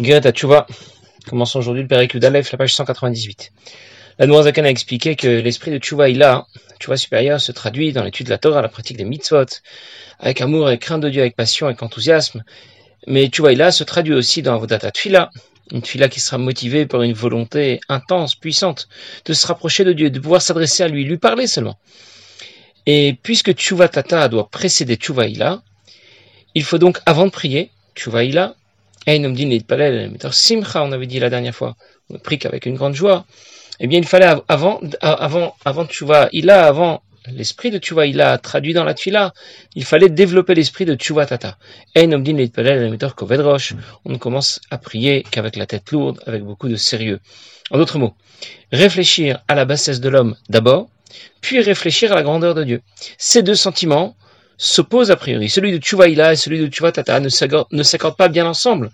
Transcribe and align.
Guéret 0.00 0.30
Tchouva. 0.30 0.68
Commençons 1.26 1.58
aujourd'hui 1.58 1.82
le 1.82 1.88
Péricule 1.88 2.20
d'Aleph, 2.20 2.52
la 2.52 2.58
page 2.58 2.72
198. 2.72 3.50
La 4.20 4.42
Zakan 4.42 4.62
a 4.62 4.68
expliqué 4.68 5.16
que 5.16 5.26
l'esprit 5.26 5.72
de 5.72 5.78
Tchouva 5.78 6.08
Tchouva 6.78 6.96
supérieur, 6.96 7.40
se 7.40 7.50
traduit 7.50 7.92
dans 7.92 8.04
l'étude 8.04 8.26
de 8.26 8.30
la 8.30 8.38
Torah, 8.38 8.62
la 8.62 8.68
pratique 8.68 8.96
des 8.96 9.04
mitzvot, 9.04 9.46
avec 10.20 10.40
amour, 10.40 10.70
et 10.70 10.78
crainte 10.78 11.02
de 11.02 11.08
Dieu, 11.08 11.20
avec 11.20 11.34
passion, 11.34 11.66
avec 11.66 11.82
enthousiasme. 11.82 12.44
Mais 13.08 13.26
Tchouva 13.26 13.72
se 13.72 13.82
traduit 13.82 14.14
aussi 14.14 14.40
dans 14.40 14.54
Avodata 14.54 14.92
Tfila, 14.92 15.30
une 15.72 15.82
Tfila 15.82 16.08
qui 16.08 16.20
sera 16.20 16.38
motivée 16.38 16.86
par 16.86 17.02
une 17.02 17.12
volonté 17.12 17.80
intense, 17.88 18.36
puissante, 18.36 18.88
de 19.24 19.32
se 19.32 19.48
rapprocher 19.48 19.82
de 19.82 19.92
Dieu, 19.92 20.10
de 20.10 20.20
pouvoir 20.20 20.42
s'adresser 20.42 20.84
à 20.84 20.88
lui, 20.88 21.02
lui 21.02 21.18
parler 21.18 21.48
seulement. 21.48 21.76
Et 22.86 23.18
puisque 23.20 23.52
Tchouva 23.52 23.88
Tata 23.88 24.28
doit 24.28 24.48
précéder 24.48 24.94
Tchouva 24.94 25.26
il 26.54 26.64
faut 26.64 26.78
donc, 26.78 27.00
avant 27.04 27.26
de 27.26 27.30
prier, 27.30 27.72
Tchouva 27.96 28.22
Simcha, 30.30 30.84
on 30.84 30.92
avait 30.92 31.06
dit 31.06 31.18
la 31.18 31.30
dernière 31.30 31.54
fois, 31.54 31.76
on 32.10 32.18
prie 32.18 32.38
qu'avec 32.38 32.66
une 32.66 32.74
grande 32.74 32.94
joie. 32.94 33.24
Eh 33.80 33.86
bien, 33.86 33.98
il 33.98 34.06
fallait 34.06 34.26
avant, 34.48 34.80
avant, 35.00 35.54
avant 35.64 35.86
Tchouva, 35.86 36.28
il 36.32 36.50
a 36.50 36.66
avant 36.66 37.02
l'esprit 37.32 37.70
de 37.70 37.78
Tchouva, 37.78 38.06
il 38.06 38.20
a 38.20 38.38
traduit 38.38 38.74
dans 38.74 38.84
la 38.84 38.94
Tfila, 38.94 39.32
il 39.74 39.84
fallait 39.84 40.08
développer 40.08 40.54
l'esprit 40.54 40.84
de 40.84 40.94
Tchouva 40.94 41.26
Tata. 41.26 41.58
On 41.96 42.06
ne 42.06 44.16
commence 44.16 44.60
à 44.70 44.78
prier 44.78 45.24
qu'avec 45.30 45.56
la 45.56 45.66
tête 45.66 45.90
lourde, 45.90 46.20
avec 46.26 46.42
beaucoup 46.42 46.68
de 46.68 46.76
sérieux. 46.76 47.20
En 47.70 47.78
d'autres 47.78 47.98
mots, 47.98 48.14
réfléchir 48.72 49.42
à 49.48 49.54
la 49.54 49.64
bassesse 49.64 50.00
de 50.00 50.08
l'homme 50.08 50.36
d'abord, 50.48 50.88
puis 51.40 51.60
réfléchir 51.60 52.12
à 52.12 52.14
la 52.14 52.22
grandeur 52.22 52.54
de 52.54 52.64
Dieu. 52.64 52.82
Ces 53.16 53.42
deux 53.42 53.54
sentiments 53.54 54.16
s'opposent 54.58 55.10
a 55.10 55.16
priori. 55.16 55.48
Celui 55.48 55.72
de 55.72 55.78
Tchouvaïla 55.78 56.34
et 56.34 56.36
celui 56.36 56.60
de 56.60 56.66
Tchouvatata 56.66 57.20
ne 57.20 57.28
s'accordent 57.82 58.16
pas 58.16 58.28
bien 58.28 58.46
ensemble, 58.46 58.90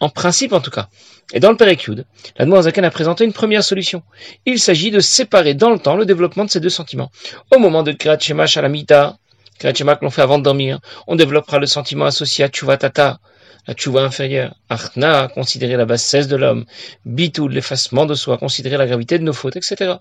en 0.00 0.08
principe 0.08 0.52
en 0.52 0.60
tout 0.60 0.70
cas. 0.70 0.88
Et 1.34 1.40
dans 1.40 1.50
le 1.50 1.56
Pérékyud, 1.58 2.06
la 2.38 2.62
Zaken 2.62 2.84
a 2.84 2.90
présenté 2.90 3.24
une 3.24 3.34
première 3.34 3.62
solution. 3.62 4.02
Il 4.46 4.58
s'agit 4.58 4.90
de 4.90 5.00
séparer 5.00 5.52
dans 5.52 5.70
le 5.70 5.78
temps 5.78 5.96
le 5.96 6.06
développement 6.06 6.46
de 6.46 6.50
ces 6.50 6.60
deux 6.60 6.70
sentiments. 6.70 7.10
Au 7.54 7.58
moment 7.58 7.82
de 7.82 7.92
Kriyat 7.92 8.18
Shema 8.18 8.46
Shalamita, 8.46 9.18
Kriyat 9.58 9.74
Shema 9.74 9.96
que 9.96 10.04
l'on 10.06 10.10
fait 10.10 10.22
avant 10.22 10.38
de 10.38 10.44
dormir, 10.44 10.78
on 11.06 11.16
développera 11.16 11.58
le 11.58 11.66
sentiment 11.66 12.06
associé 12.06 12.44
à 12.44 12.48
Tchouvatata, 12.48 13.18
la 13.66 13.74
tchouva 13.74 14.02
inférieure, 14.02 14.54
Archna, 14.70 15.28
considérer 15.28 15.76
la 15.76 15.84
bassesse 15.84 16.28
de 16.28 16.36
l'homme, 16.36 16.64
Bitou, 17.04 17.48
l'effacement 17.48 18.06
de 18.06 18.14
soi, 18.14 18.38
considérer 18.38 18.78
la 18.78 18.86
gravité 18.86 19.18
de 19.18 19.24
nos 19.24 19.34
fautes, 19.34 19.56
etc. 19.56 19.96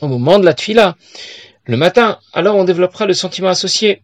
Au 0.00 0.06
moment 0.06 0.38
de 0.38 0.44
la 0.44 0.54
Tfila, 0.54 0.96
le 1.64 1.76
matin, 1.76 2.20
alors 2.32 2.54
on 2.54 2.62
développera 2.62 3.06
le 3.06 3.14
sentiment 3.14 3.48
associé 3.48 4.02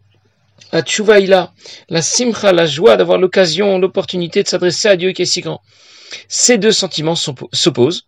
la 0.71 0.81
tchouvaïla, 0.81 1.53
la 1.89 2.01
simcha, 2.01 2.51
la 2.53 2.65
joie 2.65 2.97
d'avoir 2.97 3.17
l'occasion, 3.17 3.77
l'opportunité 3.77 4.43
de 4.43 4.47
s'adresser 4.47 4.87
à 4.87 4.95
Dieu 4.95 5.11
qui 5.11 5.23
est 5.23 5.25
si 5.25 5.41
grand. 5.41 5.61
Ces 6.27 6.57
deux 6.57 6.71
sentiments 6.71 7.15
s'opposent. 7.15 8.03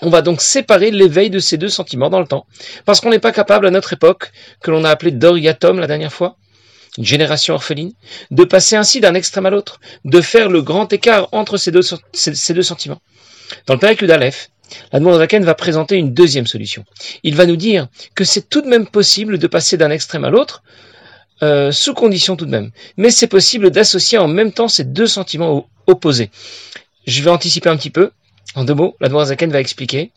On 0.00 0.10
va 0.10 0.22
donc 0.22 0.40
séparer 0.40 0.90
l'éveil 0.90 1.30
de 1.30 1.38
ces 1.38 1.56
deux 1.56 1.68
sentiments 1.68 2.10
dans 2.10 2.18
le 2.18 2.26
temps, 2.26 2.46
parce 2.84 3.00
qu'on 3.00 3.10
n'est 3.10 3.20
pas 3.20 3.30
capable 3.30 3.66
à 3.66 3.70
notre 3.70 3.92
époque, 3.92 4.32
que 4.60 4.72
l'on 4.72 4.84
a 4.84 4.90
appelé 4.90 5.12
Doriatom 5.12 5.78
la 5.78 5.86
dernière 5.86 6.12
fois, 6.12 6.36
une 6.98 7.04
génération 7.04 7.54
orpheline, 7.54 7.92
de 8.32 8.44
passer 8.44 8.74
ainsi 8.74 9.00
d'un 9.00 9.14
extrême 9.14 9.46
à 9.46 9.50
l'autre, 9.50 9.80
de 10.04 10.20
faire 10.20 10.48
le 10.48 10.60
grand 10.60 10.92
écart 10.92 11.28
entre 11.30 11.56
ces 11.56 11.70
deux, 11.70 11.82
sentiments. 12.62 13.00
Dans 13.66 13.74
le 13.74 13.80
péricle 13.80 14.06
d'Aleph, 14.06 14.50
la 14.92 15.00
Zaken 15.00 15.44
va 15.44 15.54
présenter 15.54 15.96
une 15.96 16.14
deuxième 16.14 16.46
solution. 16.46 16.84
Il 17.22 17.36
va 17.36 17.46
nous 17.46 17.56
dire 17.56 17.88
que 18.14 18.24
c'est 18.24 18.48
tout 18.48 18.62
de 18.62 18.68
même 18.68 18.88
possible 18.88 19.38
de 19.38 19.46
passer 19.46 19.76
d'un 19.76 19.90
extrême 19.90 20.24
à 20.24 20.30
l'autre, 20.30 20.62
euh, 21.42 21.72
sous 21.72 21.94
condition 21.94 22.36
tout 22.36 22.46
de 22.46 22.50
même. 22.50 22.70
Mais 22.96 23.10
c'est 23.10 23.26
possible 23.26 23.70
d'associer 23.70 24.18
en 24.18 24.28
même 24.28 24.52
temps 24.52 24.68
ces 24.68 24.84
deux 24.84 25.06
sentiments 25.06 25.68
opposés. 25.86 26.30
Je 27.06 27.22
vais 27.22 27.30
anticiper 27.30 27.68
un 27.68 27.76
petit 27.76 27.90
peu. 27.90 28.10
En 28.54 28.64
deux 28.64 28.74
mots, 28.74 28.96
la 29.00 29.24
Zaken 29.24 29.50
va 29.50 29.60
expliquer 29.60 30.12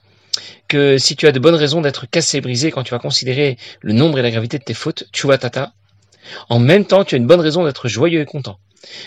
que 0.68 0.98
si 0.98 1.16
tu 1.16 1.28
as 1.28 1.32
de 1.32 1.40
bonnes 1.40 1.56
raisons 1.56 1.82
d'être 1.82 2.06
cassé, 2.10 2.42
brisé 2.42 2.72
quand 2.72 2.84
tu 2.84 2.92
vas 2.92 3.00
considérer 3.00 3.58
le 3.82 3.94
nombre 3.94 4.20
et 4.20 4.22
la 4.22 4.32
gravité 4.32 4.60
de 4.60 4.64
tes 4.64 4.74
fautes, 4.74 5.06
tu 5.12 5.28
vas 5.28 5.38
tata, 5.38 5.74
en 6.50 6.60
même 6.60 6.86
temps 6.86 7.04
tu 7.04 7.16
as 7.16 7.18
une 7.18 7.28
bonne 7.28 7.40
raison 7.40 7.64
d'être 7.64 7.88
joyeux 7.88 8.22
et 8.22 8.26
content. 8.26 8.60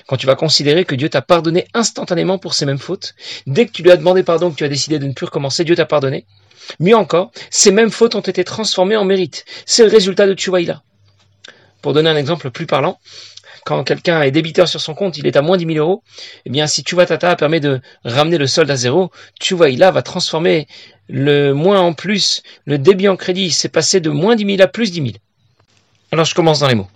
Quand 0.06 0.16
tu 0.16 0.26
vas 0.26 0.34
considérer 0.34 0.84
que 0.84 0.94
Dieu 0.94 1.08
t'a 1.08 1.22
pardonné 1.22 1.66
instantanément 1.74 2.38
pour 2.38 2.54
ces 2.54 2.66
mêmes 2.66 2.78
fautes, 2.78 3.14
dès 3.46 3.66
que 3.66 3.72
tu 3.72 3.82
lui 3.82 3.90
as 3.90 3.96
demandé 3.96 4.22
pardon, 4.22 4.50
que 4.50 4.56
tu 4.56 4.64
as 4.64 4.68
décidé 4.68 4.98
de 4.98 5.06
ne 5.06 5.12
plus 5.12 5.26
recommencer, 5.26 5.64
Dieu 5.64 5.76
t'a 5.76 5.86
pardonné. 5.86 6.26
Mieux 6.80 6.96
encore, 6.96 7.30
ces 7.50 7.70
mêmes 7.70 7.90
fautes 7.90 8.14
ont 8.14 8.20
été 8.20 8.44
transformées 8.44 8.96
en 8.96 9.04
mérite. 9.04 9.44
C'est 9.66 9.84
le 9.84 9.90
résultat 9.90 10.26
de 10.26 10.34
Tchouvaïla. 10.34 10.82
Pour 11.82 11.92
donner 11.92 12.10
un 12.10 12.16
exemple 12.16 12.50
plus 12.50 12.66
parlant, 12.66 12.98
quand 13.64 13.84
quelqu'un 13.84 14.22
est 14.22 14.30
débiteur 14.30 14.66
sur 14.66 14.80
son 14.80 14.94
compte, 14.94 15.18
il 15.18 15.26
est 15.26 15.36
à 15.36 15.42
moins 15.42 15.56
10 15.56 15.66
000 15.66 15.78
euros, 15.78 16.02
eh 16.46 16.50
bien, 16.50 16.66
si 16.66 16.82
Tuva 16.82 17.06
Tata 17.06 17.36
permet 17.36 17.60
de 17.60 17.80
ramener 18.04 18.38
le 18.38 18.46
solde 18.46 18.70
à 18.70 18.76
zéro, 18.76 19.10
Tuva 19.38 19.68
Ila 19.68 19.90
va 19.90 20.02
transformer 20.02 20.66
le 21.08 21.52
moins 21.52 21.80
en 21.80 21.92
plus, 21.92 22.42
le 22.64 22.78
débit 22.78 23.08
en 23.08 23.16
crédit, 23.16 23.50
c'est 23.50 23.68
passé 23.68 24.00
de 24.00 24.10
moins 24.10 24.36
10 24.36 24.46
000 24.56 24.62
à 24.62 24.68
plus 24.68 24.90
10 24.90 24.96
000. 24.98 25.08
Alors, 26.12 26.24
je 26.24 26.34
commence 26.34 26.60
dans 26.60 26.68
les 26.68 26.74
mots. 26.74 26.88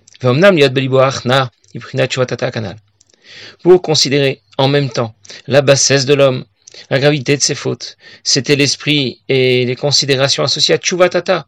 Pour 3.63 3.83
considérer 3.83 4.41
en 4.57 4.69
même 4.69 4.91
temps 4.91 5.15
la 5.47 5.63
bassesse 5.63 6.07
de 6.07 6.15
l'homme, 6.15 6.45
la 6.91 6.99
gravité 6.99 7.37
de 7.37 7.43
ses 7.43 7.55
fautes, 7.55 7.97
c'était 8.25 8.57
l'esprit 8.57 9.21
et 9.29 9.65
les 9.65 9.77
considérations 9.77 10.43
associées 10.43 10.75
à 10.75 10.79
Tuva 10.79 11.09
Tata 11.09 11.47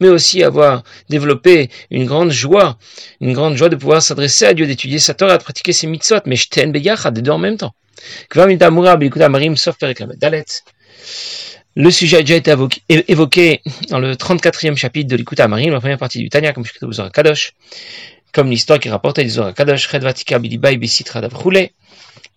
mais 0.00 0.08
aussi 0.08 0.42
avoir 0.42 0.82
développé 1.08 1.70
une 1.90 2.04
grande 2.06 2.30
joie, 2.30 2.78
une 3.20 3.32
grande 3.32 3.56
joie 3.56 3.68
de 3.68 3.76
pouvoir 3.76 4.02
s'adresser 4.02 4.46
à 4.46 4.54
Dieu, 4.54 4.66
d'étudier 4.66 4.98
sa 4.98 5.14
Torah, 5.14 5.38
de 5.38 5.42
pratiquer 5.42 5.72
ses 5.72 5.86
mitzvot, 5.86 6.20
mais 6.26 6.36
shten 6.36 6.72
beyachad, 6.72 7.16
les 7.16 7.22
deux 7.22 7.30
en 7.30 7.38
même 7.38 7.56
temps. 7.56 7.74
Le 11.74 11.90
sujet 11.90 12.16
a 12.16 12.20
déjà 12.20 12.36
été 12.36 12.54
évoqué 12.88 13.60
dans 13.90 13.98
le 14.00 14.14
34e 14.14 14.76
chapitre 14.76 15.08
de 15.08 15.16
l'Ikuta 15.16 15.44
Amarim, 15.44 15.72
la 15.72 15.80
première 15.80 15.98
partie 15.98 16.18
du 16.18 16.28
Tanya, 16.28 16.52
comme 16.52 16.64
je 16.64 16.72
vous 16.80 17.10
Kadosh, 17.10 17.52
comme 18.32 18.50
l'histoire 18.50 18.78
qui 18.78 18.88
rapportait 18.88 19.22
les 19.22 19.30
Zohar 19.30 19.54
Kadosh, 19.54 19.88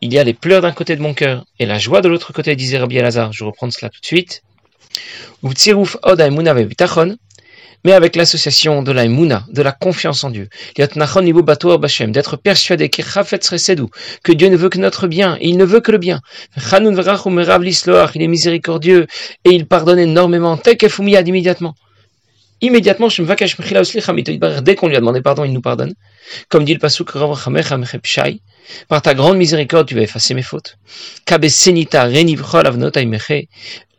il 0.03 0.13
y 0.13 0.17
a 0.17 0.23
les 0.23 0.33
pleurs 0.33 0.61
d'un 0.61 0.71
côté 0.71 0.95
de 0.95 1.01
mon 1.01 1.13
cœur 1.13 1.45
et 1.59 1.65
la 1.65 1.77
joie 1.77 2.01
de 2.01 2.07
l'autre 2.07 2.33
côté, 2.33 2.55
disait 2.55 2.79
Rabbi 2.79 2.97
Elazar. 2.97 3.31
Je 3.33 3.43
reprends 3.43 3.69
cela 3.69 3.89
tout 3.89 4.01
de 4.01 4.05
suite 4.05 4.41
mais 7.83 7.93
avec 7.93 8.15
l'association 8.15 8.83
de 8.83 8.91
la 8.91 9.05
de 9.49 9.61
la 9.61 9.71
confiance 9.71 10.23
en 10.23 10.29
Dieu, 10.29 10.49
d'être 12.11 12.37
persuadé 12.37 12.89
que 14.23 14.31
Dieu 14.31 14.49
ne 14.49 14.55
veut 14.55 14.69
que 14.69 14.77
notre 14.77 15.07
bien, 15.07 15.37
et 15.39 15.49
il 15.49 15.57
ne 15.57 15.65
veut 15.65 15.79
que 15.79 15.91
le 15.91 15.97
bien. 15.97 16.21
Il 16.57 18.21
est 18.21 18.27
miséricordieux, 18.27 19.07
et 19.45 19.49
il 19.49 19.65
pardonne 19.65 19.99
énormément, 19.99 20.57
immédiatement. 21.27 21.75
Immédiatement, 22.61 23.07
dès 23.07 24.75
qu'on 24.75 24.87
lui 24.87 24.95
a 24.95 24.99
demandé 24.99 25.21
pardon, 25.21 25.43
il 25.43 25.51
nous 25.51 25.61
pardonne. 25.61 25.93
Comme 26.49 26.63
dit 26.63 26.73
le 26.73 26.79
pasuk 26.79 27.11
par 28.87 29.01
ta 29.01 29.13
grande 29.13 29.37
miséricorde, 29.37 29.87
tu 29.87 29.95
vas 29.95 30.01
effacer 30.01 30.33
mes 30.33 30.43
fautes. 30.43 30.77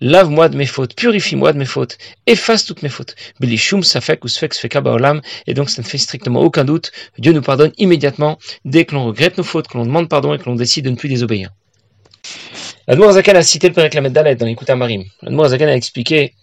Lave-moi 0.01 0.49
de 0.49 0.57
mes 0.57 0.67
fautes, 0.67 0.97
purifie-moi 0.97 1.53
de 1.53 1.59
mes 1.59 1.65
fautes, 1.65 1.97
efface 2.27 2.65
toutes 2.65 2.83
mes 2.83 2.89
fautes. 2.89 3.15
Et 3.41 5.55
donc, 5.55 5.71
ça 5.71 5.83
ne 5.83 5.87
fait 5.87 5.99
strictement 5.99 6.41
aucun 6.41 6.65
doute. 6.65 6.93
Dieu 7.19 7.33
nous 7.33 7.43
pardonne 7.43 7.73
immédiatement 7.79 8.39
dès 8.65 8.85
que 8.85 8.95
l'on 8.95 9.07
regrette 9.07 9.39
nos 9.39 9.45
fautes, 9.45 9.69
que 9.69 9.77
l'on 9.77 9.87
demande 9.87 10.09
pardon 10.09 10.35
et 10.35 10.39
que 10.39 10.45
l'on 10.45 10.57
décide 10.57 10.85
de 10.85 10.91
ne 10.91 10.97
plus 10.97 11.09
désobéir. 11.09 11.51
Zakan 12.89 13.37
a 13.37 13.43
cité 13.43 13.69
le 13.69 13.75
Père 13.75 14.11
Dalet 14.11 14.35
dans 14.35 14.47
l'écoute 14.47 14.71
à 14.71 14.77
Marim. 14.77 15.05
Zakan 15.23 15.69
a 15.69 15.75
expliqué 15.75 16.35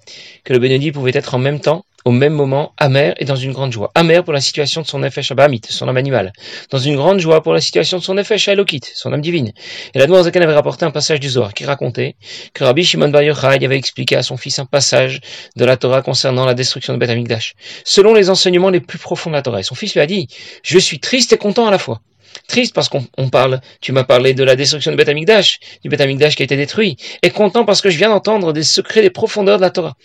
que 0.43 0.53
le 0.53 0.59
bénédit 0.59 0.91
pouvait 0.91 1.11
être 1.13 1.35
en 1.35 1.39
même 1.39 1.59
temps 1.59 1.85
au 2.05 2.11
même 2.11 2.33
moment 2.33 2.73
amer 2.77 3.13
et 3.17 3.25
dans 3.25 3.35
une 3.35 3.51
grande 3.51 3.71
joie. 3.71 3.91
Amer 3.95 4.23
pour 4.23 4.33
la 4.33 4.41
situation 4.41 4.81
de 4.81 4.87
son 4.87 5.03
effet 5.03 5.21
Shabamit, 5.21 5.61
son 5.69 5.87
âme 5.87 5.97
animale. 5.97 6.33
Dans 6.69 6.77
une 6.77 6.95
grande 6.95 7.19
joie 7.19 7.43
pour 7.43 7.53
la 7.53 7.61
situation 7.61 7.97
de 7.97 8.03
son 8.03 8.17
effet 8.17 8.37
Shalokit, 8.37 8.81
son 8.93 9.13
âme 9.13 9.21
divine. 9.21 9.51
Et 9.93 9.99
la 9.99 10.07
Zakan 10.23 10.41
avait 10.41 10.53
rapporté 10.53 10.85
un 10.85 10.91
passage 10.91 11.19
du 11.19 11.29
Zohar 11.29 11.53
qui 11.53 11.65
racontait 11.65 12.15
que 12.53 12.63
Rabbi 12.63 12.83
Shimon 12.83 13.09
Bar 13.09 13.23
Yochai 13.23 13.63
avait 13.63 13.77
expliqué 13.77 14.15
à 14.15 14.23
son 14.23 14.37
fils 14.37 14.59
un 14.59 14.65
passage 14.65 15.21
de 15.55 15.65
la 15.65 15.77
Torah 15.77 16.01
concernant 16.01 16.45
la 16.45 16.53
destruction 16.53 16.93
de 16.93 16.99
Beth 16.99 17.09
Amikdash, 17.09 17.53
selon 17.83 18.13
les 18.13 18.29
enseignements 18.29 18.69
les 18.69 18.81
plus 18.81 18.99
profonds 18.99 19.29
de 19.29 19.35
la 19.35 19.41
Torah. 19.41 19.59
Et 19.59 19.63
son 19.63 19.75
fils 19.75 19.93
lui 19.93 20.01
a 20.01 20.05
dit, 20.05 20.27
je 20.63 20.79
suis 20.79 20.99
triste 20.99 21.33
et 21.33 21.37
content 21.37 21.67
à 21.67 21.71
la 21.71 21.77
fois. 21.77 22.01
Triste 22.49 22.73
parce 22.73 22.89
qu'on 22.89 23.29
parle, 23.29 23.61
tu 23.79 23.91
m'as 23.91 24.03
parlé 24.03 24.33
de 24.33 24.43
la 24.43 24.55
destruction 24.55 24.89
du 24.89 24.97
Beth 24.97 25.07
Amikdash, 25.07 25.59
du 25.83 25.89
Beth 25.89 26.01
Amikdash 26.01 26.35
qui 26.35 26.41
a 26.41 26.45
été 26.45 26.57
détruit, 26.57 26.97
et 27.21 27.29
content 27.29 27.63
parce 27.63 27.79
que 27.79 27.91
je 27.91 27.97
viens 27.99 28.09
d'entendre 28.09 28.53
des 28.53 28.63
secrets, 28.63 29.03
des 29.03 29.11
profondeurs 29.11 29.57
de 29.57 29.61
la 29.61 29.69
Torah. 29.69 29.95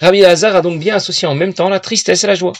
Rabbi 0.00 0.22
Hazar 0.22 0.54
a 0.54 0.60
donc 0.60 0.78
bien 0.78 0.96
associé 0.96 1.26
en 1.26 1.34
même 1.34 1.54
temps 1.54 1.70
la 1.70 1.80
tristesse 1.80 2.22
et 2.22 2.26
la 2.26 2.34
joie. 2.34 2.52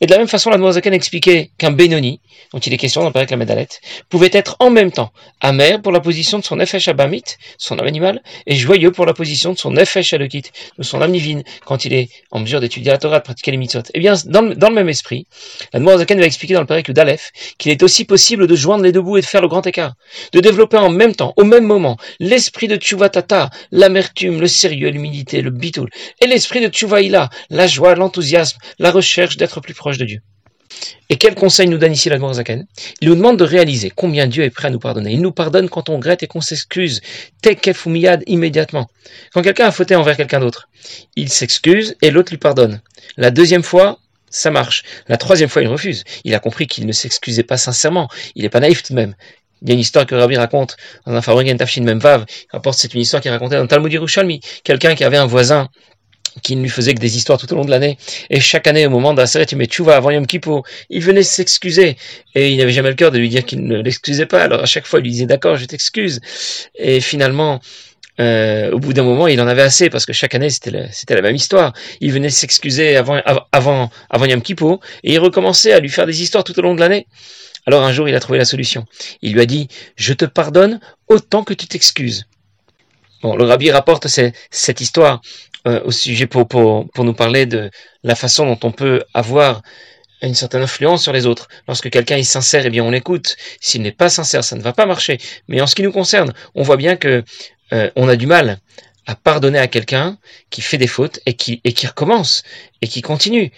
Et 0.00 0.06
de 0.06 0.12
la 0.12 0.18
même 0.18 0.28
façon, 0.28 0.48
la 0.48 0.58
Noazakan 0.58 0.92
expliquait 0.92 1.50
qu'un 1.58 1.72
Benoni, 1.72 2.20
dont 2.52 2.60
il 2.60 2.72
est 2.72 2.76
question 2.76 3.02
dans 3.02 3.10
le 3.12 3.26
la 3.28 3.36
Medalet, 3.36 3.66
pouvait 4.08 4.30
être 4.32 4.54
en 4.60 4.70
même 4.70 4.92
temps 4.92 5.12
amer 5.40 5.82
pour 5.82 5.90
la 5.90 5.98
position 5.98 6.38
de 6.38 6.44
son 6.44 6.54
Nefesh 6.56 6.86
Abamit, 6.86 7.24
son 7.58 7.78
âme 7.80 7.86
animal, 7.88 8.22
et 8.46 8.54
joyeux 8.54 8.92
pour 8.92 9.06
la 9.06 9.12
position 9.12 9.52
de 9.52 9.58
son 9.58 9.72
Nefesh 9.72 10.12
Alokit, 10.12 10.44
de 10.78 10.84
son 10.84 11.02
âme 11.02 11.10
divine, 11.10 11.42
quand 11.64 11.84
il 11.84 11.94
est 11.94 12.10
en 12.30 12.38
mesure 12.38 12.60
d'étudier 12.60 12.92
la 12.92 12.98
Torah, 12.98 13.18
de 13.18 13.24
pratiquer 13.24 13.50
les 13.50 13.56
mitzvot. 13.56 13.82
Eh 13.92 13.98
bien, 13.98 14.14
dans 14.26 14.42
le, 14.42 14.74
même 14.74 14.88
esprit, 14.88 15.26
la 15.72 15.80
Noazakan 15.80 16.16
va 16.16 16.26
expliquer 16.26 16.54
dans 16.54 16.60
le 16.60 16.66
Père 16.66 16.82
d'Aleph 16.86 17.32
qu'il 17.58 17.72
est 17.72 17.82
aussi 17.82 18.04
possible 18.04 18.46
de 18.46 18.54
joindre 18.54 18.83
bouts 18.92 19.16
et 19.16 19.20
de 19.20 19.26
faire 19.26 19.42
le 19.42 19.48
grand 19.48 19.66
écart. 19.66 19.94
De 20.32 20.40
développer 20.40 20.76
en 20.76 20.90
même 20.90 21.14
temps, 21.14 21.34
au 21.36 21.44
même 21.44 21.64
moment, 21.64 21.96
l'esprit 22.20 22.68
de 22.68 22.76
Tchuvatata, 22.76 23.50
l'amertume, 23.70 24.40
le 24.40 24.46
sérieux, 24.46 24.90
l'humilité, 24.90 25.40
le 25.40 25.50
bitoul, 25.50 25.90
et 26.20 26.26
l'esprit 26.26 26.60
de 26.60 26.68
Tchuvaïla, 26.68 27.30
la 27.50 27.66
joie, 27.66 27.94
l'enthousiasme, 27.94 28.58
la 28.78 28.90
recherche 28.90 29.36
d'être 29.36 29.60
plus 29.60 29.74
proche 29.74 29.98
de 29.98 30.04
Dieu. 30.04 30.20
Et 31.10 31.16
quel 31.16 31.34
conseil 31.34 31.68
nous 31.68 31.78
donne 31.78 31.92
ici 31.92 32.08
la 32.08 32.18
Zaken? 32.32 32.66
Il 33.00 33.08
nous 33.08 33.14
demande 33.14 33.38
de 33.38 33.44
réaliser 33.44 33.90
combien 33.90 34.26
Dieu 34.26 34.42
est 34.42 34.50
prêt 34.50 34.68
à 34.68 34.70
nous 34.70 34.78
pardonner. 34.78 35.12
Il 35.12 35.20
nous 35.20 35.32
pardonne 35.32 35.68
quand 35.68 35.88
on 35.88 35.96
regrette 35.96 36.22
et 36.22 36.26
qu'on 36.26 36.40
s'excuse, 36.40 37.00
tekef 37.42 37.86
immédiatement. 38.26 38.88
Quand 39.32 39.42
quelqu'un 39.42 39.66
a 39.66 39.70
fauté 39.70 39.94
envers 39.94 40.16
quelqu'un 40.16 40.40
d'autre, 40.40 40.68
il 41.16 41.28
s'excuse 41.28 41.96
et 42.02 42.10
l'autre 42.10 42.32
lui 42.32 42.38
pardonne. 42.38 42.80
La 43.16 43.30
deuxième 43.30 43.62
fois, 43.62 43.98
ça 44.34 44.50
marche. 44.50 44.82
La 45.08 45.16
troisième 45.16 45.48
fois, 45.48 45.62
il 45.62 45.68
refuse. 45.68 46.04
Il 46.24 46.34
a 46.34 46.40
compris 46.40 46.66
qu'il 46.66 46.86
ne 46.86 46.92
s'excusait 46.92 47.42
pas 47.42 47.56
sincèrement. 47.56 48.08
Il 48.34 48.42
n'est 48.42 48.48
pas 48.48 48.60
naïf 48.60 48.82
tout 48.82 48.92
de 48.92 48.98
même. 48.98 49.14
Il 49.62 49.68
y 49.68 49.70
a 49.70 49.74
une 49.74 49.80
histoire 49.80 50.04
que 50.06 50.14
Rabbi 50.14 50.36
raconte 50.36 50.76
dans 51.06 51.12
un 51.14 51.22
Fabrigen 51.22 51.56
Tafshin 51.56 51.84
Memvav. 51.84 52.24
Il 52.28 52.46
rapporte, 52.52 52.78
c'est 52.78 52.92
une 52.92 53.00
histoire 53.00 53.22
qui 53.22 53.28
est 53.28 53.30
racontée 53.30 53.56
dans 53.56 53.62
le 53.62 53.68
Talmud. 53.68 54.40
Quelqu'un 54.62 54.94
qui 54.94 55.04
avait 55.04 55.16
un 55.16 55.26
voisin 55.26 55.68
qui 56.42 56.56
ne 56.56 56.62
lui 56.62 56.68
faisait 56.68 56.94
que 56.94 57.00
des 57.00 57.16
histoires 57.16 57.38
tout 57.38 57.50
au 57.52 57.56
long 57.56 57.64
de 57.64 57.70
l'année. 57.70 57.96
Et 58.28 58.40
chaque 58.40 58.66
année, 58.66 58.86
au 58.86 58.90
moment 58.90 59.14
d'Aseret 59.14 59.46
vas 59.80 59.96
avant 59.96 60.10
Yom 60.10 60.26
Kippur, 60.26 60.62
il 60.90 61.00
venait 61.00 61.22
s'excuser. 61.22 61.96
Et 62.34 62.50
il 62.50 62.58
n'avait 62.58 62.72
jamais 62.72 62.88
le 62.88 62.96
cœur 62.96 63.12
de 63.12 63.18
lui 63.18 63.28
dire 63.28 63.44
qu'il 63.44 63.64
ne 63.64 63.80
l'excusait 63.80 64.26
pas. 64.26 64.42
Alors 64.42 64.60
à 64.62 64.66
chaque 64.66 64.86
fois, 64.86 64.98
il 64.98 65.04
lui 65.04 65.10
disait 65.12 65.26
d'accord, 65.26 65.56
je 65.56 65.64
t'excuse. 65.64 66.20
Et 66.74 67.00
finalement, 67.00 67.60
euh, 68.20 68.70
au 68.70 68.78
bout 68.78 68.92
d'un 68.92 69.02
moment, 69.02 69.26
il 69.26 69.40
en 69.40 69.48
avait 69.48 69.62
assez 69.62 69.90
parce 69.90 70.06
que 70.06 70.12
chaque 70.12 70.34
année, 70.34 70.50
c'était 70.50 70.70
la, 70.70 71.22
même 71.22 71.34
histoire. 71.34 71.72
Il 72.00 72.12
venait 72.12 72.30
s'excuser 72.30 72.96
avant, 72.96 73.20
avant, 73.52 73.90
avant 74.10 74.24
Yom 74.26 74.42
Kippur 74.42 74.78
et 75.02 75.14
il 75.14 75.18
recommençait 75.18 75.72
à 75.72 75.80
lui 75.80 75.88
faire 75.88 76.06
des 76.06 76.22
histoires 76.22 76.44
tout 76.44 76.56
au 76.58 76.62
long 76.62 76.74
de 76.74 76.80
l'année. 76.80 77.06
Alors 77.66 77.82
un 77.82 77.92
jour, 77.92 78.08
il 78.08 78.14
a 78.14 78.20
trouvé 78.20 78.38
la 78.38 78.44
solution. 78.44 78.84
Il 79.22 79.32
lui 79.32 79.40
a 79.40 79.46
dit, 79.46 79.68
je 79.96 80.12
te 80.12 80.24
pardonne 80.24 80.80
autant 81.08 81.42
que 81.42 81.54
tu 81.54 81.66
t'excuses. 81.66 82.24
Bon, 83.22 83.36
le 83.36 83.44
rabbi 83.44 83.70
rapporte 83.70 84.06
cette 84.06 84.80
histoire 84.80 85.22
euh, 85.66 85.80
au 85.84 85.90
sujet 85.90 86.26
pour, 86.26 86.46
pour, 86.46 86.90
pour 86.90 87.04
nous 87.04 87.14
parler 87.14 87.46
de 87.46 87.70
la 88.02 88.14
façon 88.14 88.44
dont 88.44 88.58
on 88.64 88.70
peut 88.70 89.02
avoir 89.14 89.62
une 90.20 90.34
certaine 90.34 90.62
influence 90.62 91.02
sur 91.02 91.12
les 91.12 91.26
autres. 91.26 91.48
Lorsque 91.68 91.90
quelqu'un 91.90 92.16
est 92.16 92.22
sincère, 92.22 92.66
eh 92.66 92.70
bien 92.70 92.84
on 92.84 92.90
l'écoute. 92.90 93.36
S'il 93.60 93.82
n'est 93.82 93.92
pas 93.92 94.08
sincère, 94.08 94.44
ça 94.44 94.56
ne 94.56 94.62
va 94.62 94.72
pas 94.72 94.86
marcher. 94.86 95.18
Mais 95.48 95.60
en 95.60 95.66
ce 95.66 95.74
qui 95.74 95.82
nous 95.82 95.92
concerne, 95.92 96.32
on 96.54 96.62
voit 96.62 96.76
bien 96.76 96.96
que 96.96 97.24
euh, 97.72 97.90
on 97.96 98.08
a 98.08 98.16
du 98.16 98.26
mal 98.26 98.58
à 99.06 99.14
pardonner 99.14 99.58
à 99.58 99.66
quelqu'un 99.66 100.18
qui 100.50 100.62
fait 100.62 100.78
des 100.78 100.86
fautes 100.86 101.20
et 101.26 101.34
qui, 101.34 101.60
et 101.64 101.72
qui 101.72 101.86
recommence 101.86 102.42
et 102.80 102.88
qui 102.88 103.02
continue. 103.02 103.52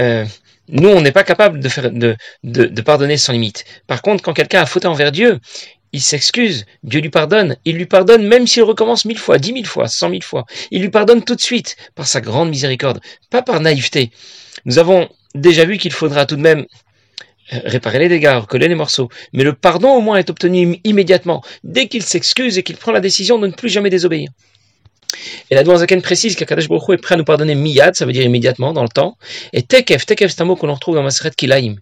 Euh, 0.00 0.24
nous, 0.68 0.88
on 0.88 1.00
n'est 1.00 1.12
pas 1.12 1.24
capable 1.24 1.60
de, 1.60 1.68
faire, 1.68 1.90
de, 1.90 2.16
de, 2.44 2.64
de, 2.64 2.82
pardonner 2.82 3.16
sans 3.16 3.32
limite. 3.32 3.64
Par 3.86 4.02
contre, 4.02 4.22
quand 4.22 4.32
quelqu'un 4.32 4.62
a 4.62 4.66
fauté 4.66 4.86
envers 4.86 5.12
Dieu, 5.12 5.38
il 5.92 6.00
s'excuse, 6.00 6.64
Dieu 6.82 7.00
lui 7.00 7.10
pardonne, 7.10 7.56
il 7.64 7.76
lui 7.76 7.86
pardonne 7.86 8.26
même 8.26 8.46
s'il 8.46 8.62
recommence 8.62 9.04
mille 9.04 9.18
fois, 9.18 9.38
dix 9.38 9.52
mille 9.52 9.66
fois, 9.66 9.88
cent 9.88 10.08
mille 10.08 10.22
fois. 10.22 10.46
Il 10.70 10.80
lui 10.80 10.88
pardonne 10.88 11.22
tout 11.22 11.34
de 11.34 11.40
suite 11.40 11.76
par 11.94 12.06
sa 12.06 12.20
grande 12.20 12.48
miséricorde, 12.48 13.00
pas 13.30 13.42
par 13.42 13.60
naïveté. 13.60 14.10
Nous 14.64 14.78
avons 14.78 15.08
déjà 15.34 15.64
vu 15.64 15.76
qu'il 15.76 15.92
faudra 15.92 16.24
tout 16.24 16.36
de 16.36 16.42
même 16.42 16.64
réparer 17.64 17.98
les 17.98 18.08
dégâts, 18.08 18.38
recoller 18.40 18.68
les 18.68 18.74
morceaux. 18.74 19.08
Mais 19.32 19.44
le 19.44 19.52
pardon 19.52 19.90
au 19.90 20.00
moins 20.00 20.16
est 20.16 20.30
obtenu 20.30 20.80
immédiatement, 20.84 21.42
dès 21.64 21.88
qu'il 21.88 22.02
s'excuse 22.02 22.58
et 22.58 22.62
qu'il 22.62 22.76
prend 22.76 22.92
la 22.92 23.00
décision 23.00 23.38
de 23.38 23.46
ne 23.46 23.52
plus 23.52 23.68
jamais 23.68 23.90
désobéir. 23.90 24.30
Et 25.50 25.54
la 25.54 25.64
Zaken 25.64 26.02
précise 26.02 26.36
qu'Akadosh 26.36 26.68
Baruch 26.68 26.98
est 26.98 27.02
prêt 27.02 27.14
à 27.14 27.18
nous 27.18 27.24
pardonner 27.24 27.54
miyad, 27.54 27.94
ça 27.94 28.06
veut 28.06 28.12
dire 28.12 28.22
immédiatement, 28.22 28.72
dans 28.72 28.82
le 28.82 28.88
temps. 28.88 29.18
Et 29.52 29.62
tekef, 29.62 30.06
tekef 30.06 30.32
c'est 30.32 30.40
un 30.40 30.46
mot 30.46 30.56
que 30.56 30.66
l'on 30.66 30.74
retrouve 30.74 30.94
dans 30.94 31.02
Maseret 31.02 31.32
Kilaim. 31.36 31.76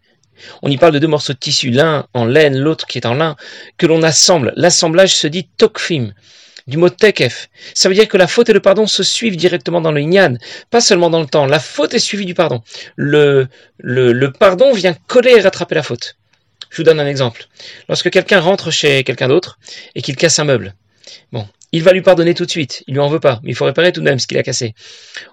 On 0.63 0.71
y 0.71 0.77
parle 0.77 0.93
de 0.93 0.99
deux 0.99 1.07
morceaux 1.07 1.35
de 1.35 1.39
tissu, 1.39 1.71
l'un 1.71 2.07
en 2.15 2.25
laine, 2.25 2.59
l'autre 2.59 2.87
qui 2.87 2.99
est 2.99 3.07
en 3.07 3.15
lin, 3.15 3.37
que 3.77 3.87
l'on 3.87 4.03
assemble. 4.03 4.53
L'assemblage 4.57 5.15
se 5.15 5.27
dit 5.27 5.49
tokfim, 5.59 6.13
du 6.67 6.77
mot 6.77 6.89
tekef. 6.89 7.49
Ça 7.75 7.89
veut 7.89 7.95
dire 7.95 8.09
que 8.09 8.17
la 8.17 8.27
faute 8.27 8.49
et 8.49 8.53
le 8.53 8.61
pardon 8.61 8.87
se 8.87 9.03
suivent 9.03 9.37
directement 9.37 9.81
dans 9.81 9.93
le 9.93 10.01
inyan, 10.01 10.37
pas 10.71 10.81
seulement 10.81 11.11
dans 11.11 11.21
le 11.21 11.27
temps. 11.27 11.47
La 11.47 11.61
faute 11.61 11.95
est 11.95 11.99
suivie 11.99 12.27
du 12.27 12.35
pardon. 12.35 12.63
Le, 12.97 13.49
le, 13.79 14.33
pardon 14.33 14.73
vient 14.73 14.95
coller 15.07 15.33
et 15.37 15.41
rattraper 15.41 15.75
la 15.75 15.83
faute. 15.83 16.17
Je 16.71 16.77
vous 16.77 16.83
donne 16.83 17.01
un 17.01 17.07
exemple. 17.07 17.47
Lorsque 17.89 18.11
quelqu'un 18.11 18.41
rentre 18.41 18.71
chez 18.71 19.03
quelqu'un 19.05 19.29
d'autre 19.29 19.59
et 19.95 20.03
qu'il 20.03 20.17
casse 20.17 20.39
un 20.39 20.45
meuble, 20.45 20.75
bon, 21.33 21.47
il 21.73 21.83
va 21.83 21.93
lui 21.93 22.03
pardonner 22.03 22.35
tout 22.35 22.47
de 22.47 22.51
suite. 22.51 22.83
Il 22.87 22.95
lui 22.95 23.01
en 23.01 23.09
veut 23.09 23.21
pas, 23.21 23.41
mais 23.43 23.51
il 23.51 23.55
faut 23.55 23.65
réparer 23.65 23.93
tout 23.93 24.01
de 24.01 24.05
même 24.05 24.19
ce 24.19 24.27
qu'il 24.27 24.39
a 24.39 24.43
cassé. 24.43 24.75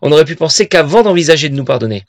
On 0.01 0.11
aurait 0.11 0.25
pu 0.25 0.35
penser 0.35 0.67
qu'avant 0.67 1.03
d'envisager 1.03 1.49
de 1.49 1.55
nous 1.55 1.65
pardonner, 1.65 2.05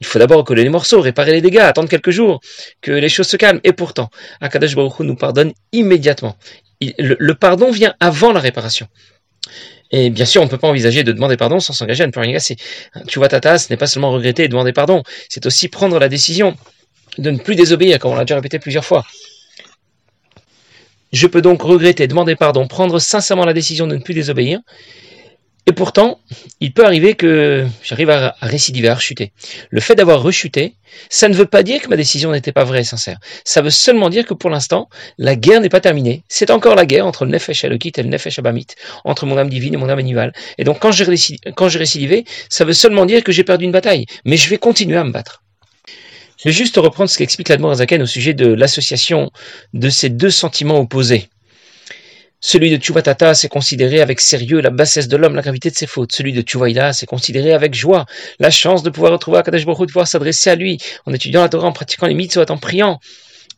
il 0.00 0.06
faut 0.06 0.18
d'abord 0.18 0.44
coller 0.44 0.62
les 0.62 0.68
morceaux, 0.68 1.00
réparer 1.00 1.32
les 1.32 1.40
dégâts, 1.40 1.58
attendre 1.58 1.88
quelques 1.88 2.10
jours, 2.10 2.40
que 2.80 2.92
les 2.92 3.08
choses 3.08 3.26
se 3.26 3.36
calment. 3.36 3.60
Et 3.64 3.72
pourtant, 3.72 4.10
Akadosh 4.40 4.74
Baruch 4.74 5.00
Hu 5.00 5.04
nous 5.04 5.16
pardonne 5.16 5.52
immédiatement. 5.72 6.36
Le, 6.80 7.32
pardon 7.34 7.70
vient 7.70 7.94
avant 8.00 8.32
la 8.32 8.40
réparation. 8.40 8.88
Et 9.90 10.10
bien 10.10 10.26
sûr, 10.26 10.42
on 10.42 10.44
ne 10.44 10.50
peut 10.50 10.58
pas 10.58 10.68
envisager 10.68 11.02
de 11.02 11.12
demander 11.12 11.36
pardon 11.36 11.60
sans 11.60 11.72
s'engager 11.72 12.04
à 12.04 12.06
ne 12.06 12.12
plus 12.12 12.20
rien 12.20 12.32
casser. 12.32 12.56
Tu 13.06 13.18
vois, 13.18 13.28
Tata, 13.28 13.58
ce 13.58 13.72
n'est 13.72 13.76
pas 13.76 13.86
seulement 13.86 14.12
regretter 14.12 14.44
et 14.44 14.48
demander 14.48 14.72
pardon, 14.72 15.02
c'est 15.28 15.46
aussi 15.46 15.68
prendre 15.68 15.98
la 15.98 16.08
décision 16.08 16.56
de 17.16 17.30
ne 17.30 17.38
plus 17.38 17.54
désobéir, 17.56 17.98
comme 17.98 18.12
on 18.12 18.16
l'a 18.16 18.24
déjà 18.24 18.36
répété 18.36 18.58
plusieurs 18.58 18.84
fois. 18.84 19.04
Je 21.12 21.26
peux 21.26 21.40
donc 21.40 21.62
regretter, 21.62 22.06
demander 22.06 22.36
pardon, 22.36 22.68
prendre 22.68 22.98
sincèrement 22.98 23.46
la 23.46 23.54
décision 23.54 23.86
de 23.86 23.96
ne 23.96 24.02
plus 24.02 24.14
désobéir. 24.14 24.60
Et 25.68 25.72
pourtant, 25.72 26.18
il 26.60 26.72
peut 26.72 26.86
arriver 26.86 27.12
que 27.12 27.66
j'arrive 27.82 28.08
à, 28.08 28.34
récidiver, 28.40 28.88
à 28.88 28.94
rechuter. 28.94 29.32
Le 29.68 29.82
fait 29.82 29.94
d'avoir 29.94 30.22
rechuté, 30.22 30.76
ça 31.10 31.28
ne 31.28 31.34
veut 31.34 31.44
pas 31.44 31.62
dire 31.62 31.82
que 31.82 31.88
ma 31.88 31.96
décision 31.96 32.32
n'était 32.32 32.52
pas 32.52 32.64
vraie 32.64 32.80
et 32.80 32.84
sincère. 32.84 33.18
Ça 33.44 33.60
veut 33.60 33.68
seulement 33.68 34.08
dire 34.08 34.24
que 34.24 34.32
pour 34.32 34.48
l'instant, 34.48 34.88
la 35.18 35.36
guerre 35.36 35.60
n'est 35.60 35.68
pas 35.68 35.82
terminée. 35.82 36.22
C'est 36.26 36.50
encore 36.50 36.74
la 36.74 36.86
guerre 36.86 37.04
entre 37.04 37.26
le 37.26 37.32
Nefesh 37.32 37.64
Elokit 37.64 37.92
et 37.98 38.02
le 38.02 38.08
Nefesh 38.08 38.38
Abamit, 38.38 38.68
entre 39.04 39.26
mon 39.26 39.36
âme 39.36 39.50
divine 39.50 39.74
et 39.74 39.76
mon 39.76 39.90
âme 39.90 39.98
animale. 39.98 40.32
Et 40.56 40.64
donc 40.64 40.78
quand 40.80 40.90
j'ai 40.90 41.04
récidivé, 41.78 42.24
ça 42.48 42.64
veut 42.64 42.72
seulement 42.72 43.04
dire 43.04 43.22
que 43.22 43.30
j'ai 43.30 43.44
perdu 43.44 43.66
une 43.66 43.72
bataille. 43.72 44.06
Mais 44.24 44.38
je 44.38 44.48
vais 44.48 44.56
continuer 44.56 44.96
à 44.96 45.04
me 45.04 45.12
battre. 45.12 45.42
Je 46.38 46.44
vais 46.48 46.54
juste 46.54 46.78
reprendre 46.78 47.10
ce 47.10 47.18
qu'explique 47.18 47.50
l'Admor 47.50 47.72
Azaken 47.72 48.00
au 48.00 48.06
sujet 48.06 48.32
de 48.32 48.46
l'association 48.46 49.30
de 49.74 49.90
ces 49.90 50.08
deux 50.08 50.30
sentiments 50.30 50.80
opposés. 50.80 51.28
Celui 52.40 52.70
de 52.70 52.76
Tchuvatata, 52.76 53.34
c'est 53.34 53.48
considéré 53.48 54.00
avec 54.00 54.20
sérieux 54.20 54.60
la 54.60 54.70
bassesse 54.70 55.08
de 55.08 55.16
l'homme, 55.16 55.34
la 55.34 55.42
gravité 55.42 55.70
de 55.70 55.74
ses 55.74 55.88
fautes. 55.88 56.12
Celui 56.12 56.32
de 56.32 56.40
Tchouvaïla, 56.40 56.92
c'est 56.92 57.06
considéré 57.06 57.52
avec 57.52 57.74
joie 57.74 58.06
la 58.38 58.50
chance 58.50 58.84
de 58.84 58.90
pouvoir 58.90 59.10
retrouver 59.10 59.38
Akadosh 59.38 59.66
Baruch 59.66 59.88
de 59.88 59.92
pouvoir 59.92 60.06
s'adresser 60.06 60.48
à 60.50 60.54
lui, 60.54 60.78
en 61.04 61.12
étudiant 61.12 61.42
la 61.42 61.48
Torah, 61.48 61.66
en 61.66 61.72
pratiquant 61.72 62.06
les 62.06 62.14
mitzvot, 62.14 62.48
en 62.48 62.56
priant. 62.56 63.00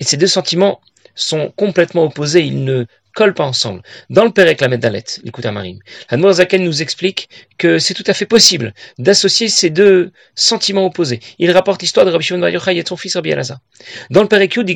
Et 0.00 0.05
ces 0.05 0.17
deux 0.17 0.27
sentiments 0.27 0.81
sont 1.15 1.53
complètement 1.56 2.05
opposés, 2.05 2.41
ils 2.41 2.65
ne 2.65 2.87
collent 3.15 3.35
pas 3.35 3.44
ensemble. 3.44 3.82
Dans 4.09 4.25
le 4.25 4.31
Pérec 4.31 4.62
la 4.62 4.75
Dalet, 4.79 5.05
écoute 5.25 5.44
à 5.44 5.53
Marim, 5.53 5.79
la 6.10 6.32
Zaken 6.32 6.65
nous 6.65 6.81
explique 6.81 7.29
que 7.58 7.79
c'est 7.79 7.93
tout 7.93 8.05
à 8.06 8.15
fait 8.15 8.25
possible 8.25 8.72
d'associer 8.99 9.51
ces 9.51 9.69
deux 9.69 10.10
sentiments 10.34 10.87
opposés. 10.87 11.20
Il 11.39 11.51
rapporte 11.51 11.82
l'histoire 11.82 12.06
de 12.06 12.13
Rabbi 12.13 12.25
Shimon 12.25 12.41
Bar 12.41 12.69
et 12.69 12.82
de 12.82 12.89
son 12.89 12.96
fils 12.96 13.15
Rabbi 13.15 13.29
Elazar. 13.29 13.58
Dans 14.08 14.22
le 14.22 14.29
Pérec 14.29 14.55
Yud, 14.55 14.70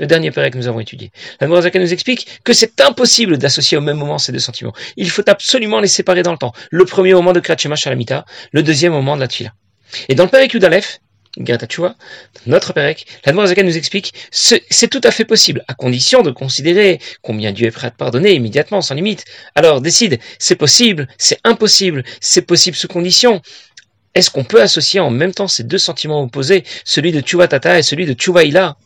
le 0.00 0.06
dernier 0.06 0.30
Pérec 0.30 0.54
que 0.54 0.58
nous 0.58 0.66
avons 0.66 0.80
étudié. 0.80 1.12
La 1.40 1.46
nous 1.46 1.92
explique 1.92 2.40
que 2.42 2.52
c'est 2.52 2.80
impossible 2.80 3.38
d'associer 3.38 3.76
au 3.76 3.80
même 3.80 3.98
moment 3.98 4.18
ces 4.18 4.32
deux 4.32 4.38
sentiments. 4.40 4.72
Il 4.96 5.10
faut 5.10 5.28
absolument 5.28 5.78
les 5.78 5.88
séparer 5.88 6.22
dans 6.22 6.32
le 6.32 6.38
temps. 6.38 6.52
Le 6.70 6.84
premier 6.84 7.14
moment 7.14 7.32
de 7.32 7.40
Kratchema 7.40 7.76
Shalamita, 7.76 8.24
le 8.52 8.62
deuxième 8.62 8.92
moment 8.92 9.16
de 9.16 9.20
la. 9.20 9.28
Et 10.08 10.14
dans 10.14 10.24
le 10.24 10.30
Pérec 10.30 10.52
Yud 10.52 10.64
Aleph, 10.64 11.00
notre 12.46 12.72
Pérec, 12.72 13.06
la 13.24 13.32
nous 13.32 13.76
explique, 13.76 14.14
c'est 14.32 14.88
tout 14.88 15.00
à 15.04 15.12
fait 15.12 15.24
possible, 15.24 15.64
à 15.68 15.74
condition 15.74 16.22
de 16.22 16.32
considérer 16.32 16.98
combien 17.22 17.52
Dieu 17.52 17.68
est 17.68 17.70
prêt 17.70 17.86
à 17.86 17.90
te 17.90 17.96
pardonner 17.96 18.32
immédiatement, 18.32 18.82
sans 18.82 18.94
limite. 18.94 19.24
Alors 19.54 19.80
décide, 19.80 20.18
c'est 20.40 20.56
possible, 20.56 21.06
c'est 21.18 21.38
impossible, 21.44 22.02
c'est 22.20 22.42
possible 22.42 22.76
sous 22.76 22.88
condition. 22.88 23.42
Est-ce 24.14 24.30
qu'on 24.30 24.42
peut 24.42 24.60
associer 24.60 24.98
en 24.98 25.10
même 25.10 25.32
temps 25.32 25.46
ces 25.46 25.62
deux 25.62 25.78
sentiments 25.78 26.22
opposés, 26.22 26.64
celui 26.84 27.12
de 27.12 27.20
Tchouva 27.20 27.46
Tata 27.46 27.78
et 27.78 27.82
celui 27.82 28.06
de 28.06 28.12
Tchouva 28.12 28.42
Ila? 28.42 28.76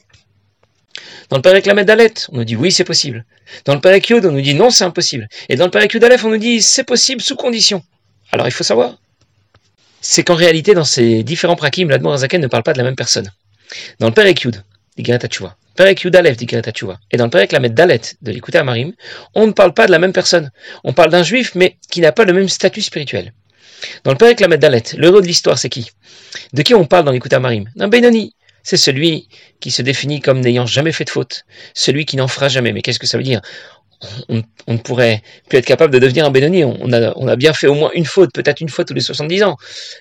Dans 1.31 1.39
le 1.39 1.67
Lamed 1.67 1.87
Dalet, 1.87 2.15
on 2.31 2.39
nous 2.39 2.45
dit 2.45 2.57
oui, 2.57 2.73
c'est 2.73 2.85
possible. 2.85 3.25
Dans 3.65 3.75
le 3.75 3.81
Pérec 3.81 4.09
Yud, 4.09 4.25
on 4.27 4.33
nous 4.33 4.41
dit 4.41 4.55
non, 4.55 4.71
c'est 4.71 4.85
impossible. 4.85 5.29
Et 5.49 5.57
dans 5.57 5.65
le 5.65 5.71
Pérec 5.71 5.93
Yud 5.93 6.05
Aleph, 6.05 6.25
on 6.25 6.31
nous 6.31 6.39
dit 6.39 6.63
c'est 6.63 6.85
possible 6.85 7.21
sous 7.21 7.37
condition. 7.37 7.83
Alors 8.33 8.47
il 8.47 8.53
faut 8.53 8.65
savoir 8.65 8.99
c'est 10.05 10.23
qu'en 10.23 10.35
réalité, 10.35 10.75
dans 10.75 10.85
ces 10.85 11.23
différents 11.23 11.57
prakim, 11.57 11.89
l'Admor 11.89 12.13
Azaken 12.13 12.41
ne 12.41 12.47
parle 12.47 12.63
pas 12.63 12.75
de 12.75 12.79
la 12.79 12.85
même 12.85 12.95
personne. 12.95 13.33
Dans 14.01 14.09
le 14.09 14.13
Perek 14.13 14.43
Yud, 14.43 14.63
dit 14.99 15.03
Perek 15.75 16.05
et 16.05 17.17
dans 17.17 17.25
le 17.25 17.31
Perek 17.31 17.51
Dalet, 17.75 18.01
de 18.21 18.31
l'écouter 18.31 18.63
Marim, 18.63 18.93
on 19.35 19.47
ne 19.47 19.53
parle 19.53 19.73
pas 19.73 19.87
de 19.87 19.93
la 19.93 19.99
même 19.99 20.13
personne. 20.13 20.53
On 20.85 20.93
parle 20.93 21.11
d'un 21.11 21.23
juif, 21.23 21.55
mais 21.55 21.79
qui 21.91 22.03
n'a 22.03 22.13
pas 22.13 22.25
le 22.25 22.35
même 22.35 22.51
statut 22.51 22.83
spirituel. 22.83 23.33
Dans 24.05 24.13
le 24.13 24.19
Perek 24.19 24.41
Lamed 24.41 24.61
Dalet, 24.61 24.83
l'héros 24.99 25.23
de 25.23 25.27
l'histoire, 25.27 25.59
c'est 25.59 25.71
qui? 25.71 25.91
De 26.53 26.61
qui 26.61 26.75
on 26.75 26.85
parle 26.85 27.07
dans 27.07 27.13
l'écoute 27.13 27.33
à 27.33 27.41
Marim? 27.41 27.71
D'un 27.75 27.89
Benoni. 27.89 28.35
C'est 28.65 28.77
celui 28.77 29.29
qui 29.61 29.71
se 29.71 29.83
définit 29.83 30.21
comme 30.21 30.41
n'ayant 30.41 30.67
jamais 30.67 30.93
fait 30.93 31.05
de 31.05 31.11
faute, 31.11 31.45
celui 31.75 32.07
qui 32.07 32.17
n'en 32.17 32.29
fera 32.29 32.49
jamais. 32.49 32.73
Mais 32.73 32.83
qu'est-ce 32.83 32.99
que 32.99 33.07
ça 33.07 33.17
veut 33.17 33.23
dire? 33.23 33.41
On, 34.29 34.43
ne 34.67 34.77
pourrait 34.79 35.23
plus 35.49 35.59
être 35.59 35.65
capable 35.65 35.93
de 35.93 35.99
devenir 35.99 36.27
un 36.27 36.31
Benoni. 36.31 36.65
On, 36.65 36.93
a, 36.93 37.37
bien 37.37 37.53
fait 37.53 37.69
au 37.69 37.75
moins 37.75 37.91
une 37.95 38.05
faute, 38.05 38.31
peut-être 38.35 38.61
une 38.61 38.69
fois 38.69 38.85
tous 38.85 38.93
les 38.93 39.01
70 39.01 39.45
ans. 39.45 39.57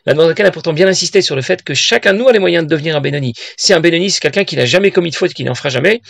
La 0.06 0.14
Noirzakan 0.14 0.46
a 0.46 0.52
pourtant 0.52 0.74
bien 0.74 0.88
insisté 0.88 1.22
sur 1.22 1.36
le 1.36 1.42
fait 1.42 1.64
que 1.64 1.74
chacun 1.74 2.14
de 2.14 2.18
nous 2.18 2.28
a 2.28 2.34
les 2.34 2.40
moyens 2.40 2.66
de 2.66 2.70
devenir 2.70 2.98
un 2.98 3.02
Benoni. 3.02 3.34
Si 3.56 3.74
un 3.74 3.80
Benoni, 3.80 4.10
c'est 4.10 4.20
quelqu'un 4.20 4.44
qui 4.44 4.58
n'a 4.58 4.66
jamais 4.66 4.92
commis 4.92 5.12
de 5.12 5.16
faute, 5.16 5.34
qui 5.34 5.44
n'en 5.44 5.56
fera 5.56 5.70
jamais, 5.70 6.02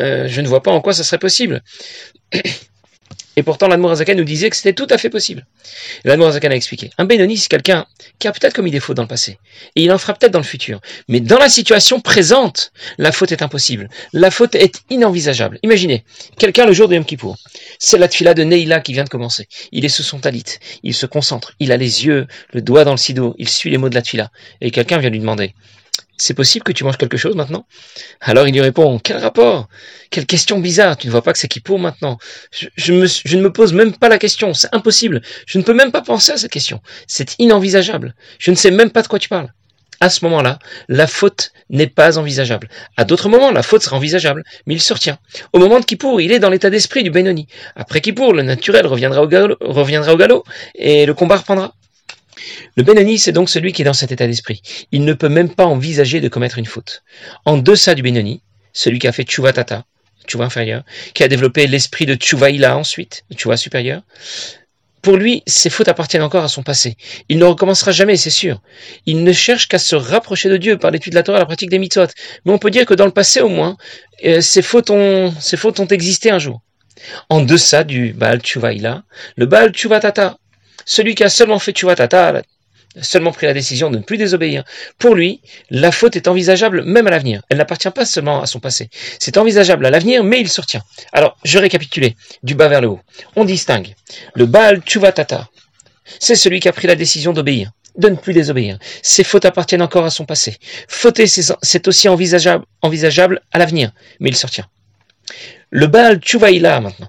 euh, 0.00 0.26
je 0.28 0.40
ne 0.40 0.48
vois 0.48 0.62
pas 0.62 0.72
en 0.72 0.80
quoi 0.80 0.92
ça 0.92 1.04
serait 1.04 1.18
possible. 1.18 1.62
Et 3.36 3.42
pourtant, 3.42 3.68
l'Admorazakan 3.68 4.14
nous 4.14 4.24
disait 4.24 4.50
que 4.50 4.56
c'était 4.56 4.72
tout 4.72 4.86
à 4.90 4.98
fait 4.98 5.10
possible. 5.10 5.46
L'Admorazakan 6.04 6.50
a 6.50 6.54
expliqué. 6.54 6.90
Un 6.98 7.04
Benoni, 7.04 7.36
c'est 7.36 7.48
quelqu'un 7.48 7.86
qui 8.18 8.28
a 8.28 8.32
peut-être 8.32 8.54
commis 8.54 8.70
des 8.70 8.80
fautes 8.80 8.96
dans 8.96 9.02
le 9.02 9.08
passé. 9.08 9.38
Et 9.74 9.82
il 9.82 9.92
en 9.92 9.98
fera 9.98 10.14
peut-être 10.14 10.32
dans 10.32 10.38
le 10.38 10.44
futur. 10.44 10.80
Mais 11.08 11.20
dans 11.20 11.38
la 11.38 11.48
situation 11.48 12.00
présente, 12.00 12.72
la 12.98 13.12
faute 13.12 13.32
est 13.32 13.42
impossible. 13.42 13.88
La 14.12 14.30
faute 14.30 14.54
est 14.54 14.82
inenvisageable. 14.90 15.58
Imaginez, 15.62 16.04
quelqu'un 16.38 16.66
le 16.66 16.72
jour 16.72 16.88
de 16.88 16.94
Yom 16.94 17.04
Kippour. 17.04 17.36
C'est 17.78 17.98
la 17.98 18.08
tfila 18.08 18.34
de 18.34 18.44
Neila 18.44 18.80
qui 18.80 18.92
vient 18.92 19.04
de 19.04 19.08
commencer. 19.08 19.48
Il 19.72 19.84
est 19.84 19.88
sous 19.88 20.02
son 20.02 20.20
talit. 20.20 20.44
Il 20.82 20.94
se 20.94 21.06
concentre. 21.06 21.54
Il 21.58 21.72
a 21.72 21.76
les 21.76 22.06
yeux, 22.06 22.26
le 22.52 22.62
doigt 22.62 22.84
dans 22.84 22.92
le 22.92 22.98
sido. 22.98 23.34
Il 23.38 23.48
suit 23.48 23.70
les 23.70 23.78
mots 23.78 23.88
de 23.88 23.94
la 23.94 24.02
tfila. 24.02 24.30
Et 24.60 24.70
quelqu'un 24.70 24.98
vient 24.98 25.10
lui 25.10 25.20
demander 25.20 25.54
c'est 26.16 26.34
possible 26.34 26.64
que 26.64 26.72
tu 26.72 26.84
manges 26.84 26.96
quelque 26.96 27.16
chose 27.16 27.34
maintenant? 27.34 27.66
Alors 28.20 28.46
il 28.46 28.52
lui 28.52 28.60
répond, 28.60 28.98
quel 28.98 29.18
rapport? 29.18 29.68
Quelle 30.10 30.26
question 30.26 30.58
bizarre, 30.58 30.96
tu 30.96 31.06
ne 31.06 31.12
vois 31.12 31.22
pas 31.22 31.32
que 31.32 31.38
c'est 31.38 31.48
qui 31.48 31.60
pour 31.60 31.78
maintenant? 31.78 32.18
Je, 32.52 32.92
ne 32.92 33.42
me 33.42 33.52
pose 33.52 33.72
même 33.72 33.96
pas 33.96 34.08
la 34.08 34.18
question, 34.18 34.54
c'est 34.54 34.72
impossible, 34.72 35.22
je 35.46 35.58
ne 35.58 35.64
peux 35.64 35.74
même 35.74 35.92
pas 35.92 36.02
penser 36.02 36.32
à 36.32 36.36
cette 36.36 36.52
question, 36.52 36.80
c'est 37.06 37.34
inenvisageable, 37.38 38.14
je 38.38 38.50
ne 38.50 38.56
sais 38.56 38.70
même 38.70 38.90
pas 38.90 39.02
de 39.02 39.08
quoi 39.08 39.18
tu 39.18 39.28
parles. 39.28 39.52
À 40.00 40.10
ce 40.10 40.24
moment-là, 40.24 40.58
la 40.88 41.06
faute 41.06 41.52
n'est 41.70 41.86
pas 41.86 42.18
envisageable. 42.18 42.68
À 42.96 43.04
d'autres 43.04 43.28
moments, 43.28 43.50
la 43.50 43.62
faute 43.62 43.82
sera 43.82 43.96
envisageable, 43.96 44.42
mais 44.66 44.74
il 44.74 44.80
se 44.80 44.92
retient. 44.92 45.18
Au 45.52 45.58
moment 45.58 45.80
de 45.80 45.84
Kippour, 45.84 46.20
il 46.20 46.32
est 46.32 46.40
dans 46.40 46.50
l'état 46.50 46.68
d'esprit 46.68 47.04
du 47.04 47.10
Benoni. 47.10 47.46
Après 47.76 48.00
Kippour, 48.00 48.32
le 48.32 48.42
naturel 48.42 48.86
reviendra 48.86 49.22
au, 49.22 49.28
galop, 49.28 49.56
reviendra 49.60 50.12
au 50.12 50.16
galop 50.16 50.44
et 50.74 51.06
le 51.06 51.14
combat 51.14 51.36
reprendra. 51.36 51.74
Le 52.76 52.82
Benoni, 52.82 53.18
c'est 53.18 53.32
donc 53.32 53.48
celui 53.48 53.72
qui 53.72 53.82
est 53.82 53.84
dans 53.84 53.92
cet 53.92 54.12
état 54.12 54.26
d'esprit. 54.26 54.62
Il 54.92 55.04
ne 55.04 55.12
peut 55.12 55.28
même 55.28 55.54
pas 55.54 55.66
envisager 55.66 56.20
de 56.20 56.28
commettre 56.28 56.58
une 56.58 56.66
faute. 56.66 57.02
En 57.44 57.56
deçà 57.56 57.94
du 57.94 58.02
Benoni, 58.02 58.42
celui 58.72 58.98
qui 58.98 59.06
a 59.06 59.12
fait 59.12 59.24
Tchouva 59.24 59.52
Tata, 59.52 59.84
Tchouva 60.26 60.44
inférieur, 60.44 60.82
qui 61.14 61.22
a 61.22 61.28
développé 61.28 61.66
l'esprit 61.66 62.06
de 62.06 62.14
Tchouva 62.14 62.50
Ila 62.50 62.76
ensuite, 62.76 63.24
Tchouva 63.34 63.56
supérieur, 63.56 64.02
pour 65.04 65.18
lui, 65.18 65.42
ses 65.46 65.68
fautes 65.68 65.88
appartiennent 65.88 66.22
encore 66.22 66.44
à 66.44 66.48
son 66.48 66.62
passé. 66.62 66.96
Il 67.28 67.38
ne 67.38 67.44
recommencera 67.44 67.92
jamais, 67.92 68.16
c'est 68.16 68.30
sûr. 68.30 68.62
Il 69.04 69.22
ne 69.22 69.32
cherche 69.32 69.68
qu'à 69.68 69.78
se 69.78 69.94
rapprocher 69.94 70.48
de 70.48 70.56
Dieu 70.56 70.78
par 70.78 70.90
l'étude 70.90 71.12
de 71.12 71.16
la 71.18 71.22
Torah, 71.22 71.38
la 71.38 71.44
pratique 71.44 71.68
des 71.68 71.78
mitzvot. 71.78 72.06
Mais 72.44 72.52
on 72.52 72.58
peut 72.58 72.70
dire 72.70 72.86
que 72.86 72.94
dans 72.94 73.04
le 73.04 73.10
passé, 73.10 73.42
au 73.42 73.50
moins, 73.50 73.76
euh, 74.24 74.40
ses, 74.40 74.62
fautes 74.62 74.88
ont, 74.88 75.34
existé 75.90 76.30
un 76.30 76.38
jour. 76.38 76.62
En 77.28 77.42
deçà 77.42 77.84
du 77.84 78.14
Baal 78.14 78.40
Tchouva 78.40 78.72
Ila, 78.72 79.02
le 79.36 79.44
Baal 79.44 79.72
Tchouva 79.72 80.00
Tata, 80.00 80.38
celui 80.84 81.14
qui 81.14 81.24
a 81.24 81.28
seulement 81.28 81.58
fait 81.58 81.72
Tata, 81.72 82.42
seulement 83.00 83.32
pris 83.32 83.46
la 83.46 83.54
décision 83.54 83.90
de 83.90 83.98
ne 83.98 84.02
plus 84.02 84.16
désobéir, 84.16 84.64
pour 84.98 85.14
lui, 85.14 85.40
la 85.70 85.90
faute 85.90 86.16
est 86.16 86.28
envisageable 86.28 86.82
même 86.82 87.06
à 87.06 87.10
l'avenir. 87.10 87.42
Elle 87.48 87.58
n'appartient 87.58 87.90
pas 87.90 88.06
seulement 88.06 88.40
à 88.40 88.46
son 88.46 88.60
passé. 88.60 88.88
C'est 89.18 89.36
envisageable 89.36 89.84
à 89.86 89.90
l'avenir, 89.90 90.24
mais 90.24 90.40
il 90.40 90.48
se. 90.48 90.60
Alors, 91.12 91.36
je 91.44 91.58
récapitulais, 91.58 92.16
du 92.42 92.54
bas 92.54 92.68
vers 92.68 92.80
le 92.80 92.88
haut. 92.88 93.00
On 93.36 93.44
distingue 93.44 93.94
le 94.34 94.46
Baal 94.46 94.82
Tata. 94.82 95.48
C'est 96.20 96.36
celui 96.36 96.60
qui 96.60 96.68
a 96.68 96.72
pris 96.72 96.86
la 96.86 96.94
décision 96.94 97.32
d'obéir, 97.32 97.72
de 97.96 98.08
ne 98.08 98.16
plus 98.16 98.32
désobéir. 98.32 98.78
Ses 99.02 99.24
fautes 99.24 99.44
appartiennent 99.44 99.82
encore 99.82 100.04
à 100.04 100.10
son 100.10 100.24
passé. 100.24 100.56
Fauter, 100.88 101.26
c'est 101.26 101.88
aussi 101.88 102.08
envisageable, 102.08 102.64
envisageable 102.82 103.40
à 103.52 103.58
l'avenir, 103.58 103.90
mais 104.20 104.30
il 104.30 104.36
se 104.36 104.46
retient. 104.46 104.68
Le 105.70 105.86
Baal 105.86 106.20
Tchouvaïla, 106.20 106.80
maintenant. 106.80 107.08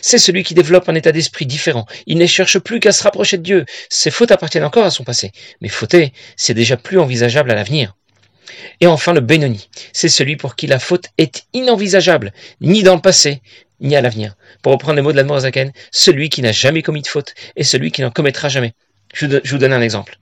C'est 0.00 0.18
celui 0.18 0.44
qui 0.44 0.54
développe 0.54 0.88
un 0.88 0.94
état 0.94 1.12
d'esprit 1.12 1.46
différent. 1.46 1.86
Il 2.06 2.18
ne 2.18 2.26
cherche 2.26 2.58
plus 2.58 2.80
qu'à 2.80 2.92
se 2.92 3.02
rapprocher 3.02 3.36
de 3.36 3.42
Dieu. 3.42 3.64
Ses 3.88 4.10
fautes 4.10 4.30
appartiennent 4.30 4.64
encore 4.64 4.84
à 4.84 4.90
son 4.90 5.04
passé. 5.04 5.32
Mais 5.60 5.68
fauter, 5.68 6.12
c'est 6.36 6.54
déjà 6.54 6.76
plus 6.76 6.98
envisageable 6.98 7.50
à 7.50 7.54
l'avenir. 7.54 7.94
Et 8.80 8.86
enfin 8.86 9.12
le 9.12 9.20
Benoni. 9.20 9.68
C'est 9.92 10.08
celui 10.08 10.36
pour 10.36 10.56
qui 10.56 10.66
la 10.66 10.78
faute 10.78 11.06
est 11.18 11.44
inenvisageable, 11.52 12.32
ni 12.60 12.82
dans 12.82 12.94
le 12.94 13.00
passé, 13.00 13.42
ni 13.80 13.96
à 13.96 14.00
l'avenir. 14.00 14.36
Pour 14.62 14.72
reprendre 14.72 14.96
les 14.96 15.02
mots 15.02 15.12
de 15.12 15.16
l'Admorazaken, 15.16 15.72
celui 15.90 16.28
qui 16.28 16.42
n'a 16.42 16.52
jamais 16.52 16.82
commis 16.82 17.02
de 17.02 17.06
faute 17.06 17.34
et 17.56 17.64
celui 17.64 17.90
qui 17.90 18.02
n'en 18.02 18.10
commettra 18.10 18.48
jamais. 18.48 18.74
Je 19.12 19.26
vous 19.26 19.58
donne 19.58 19.72
un 19.72 19.82
exemple. 19.82 20.18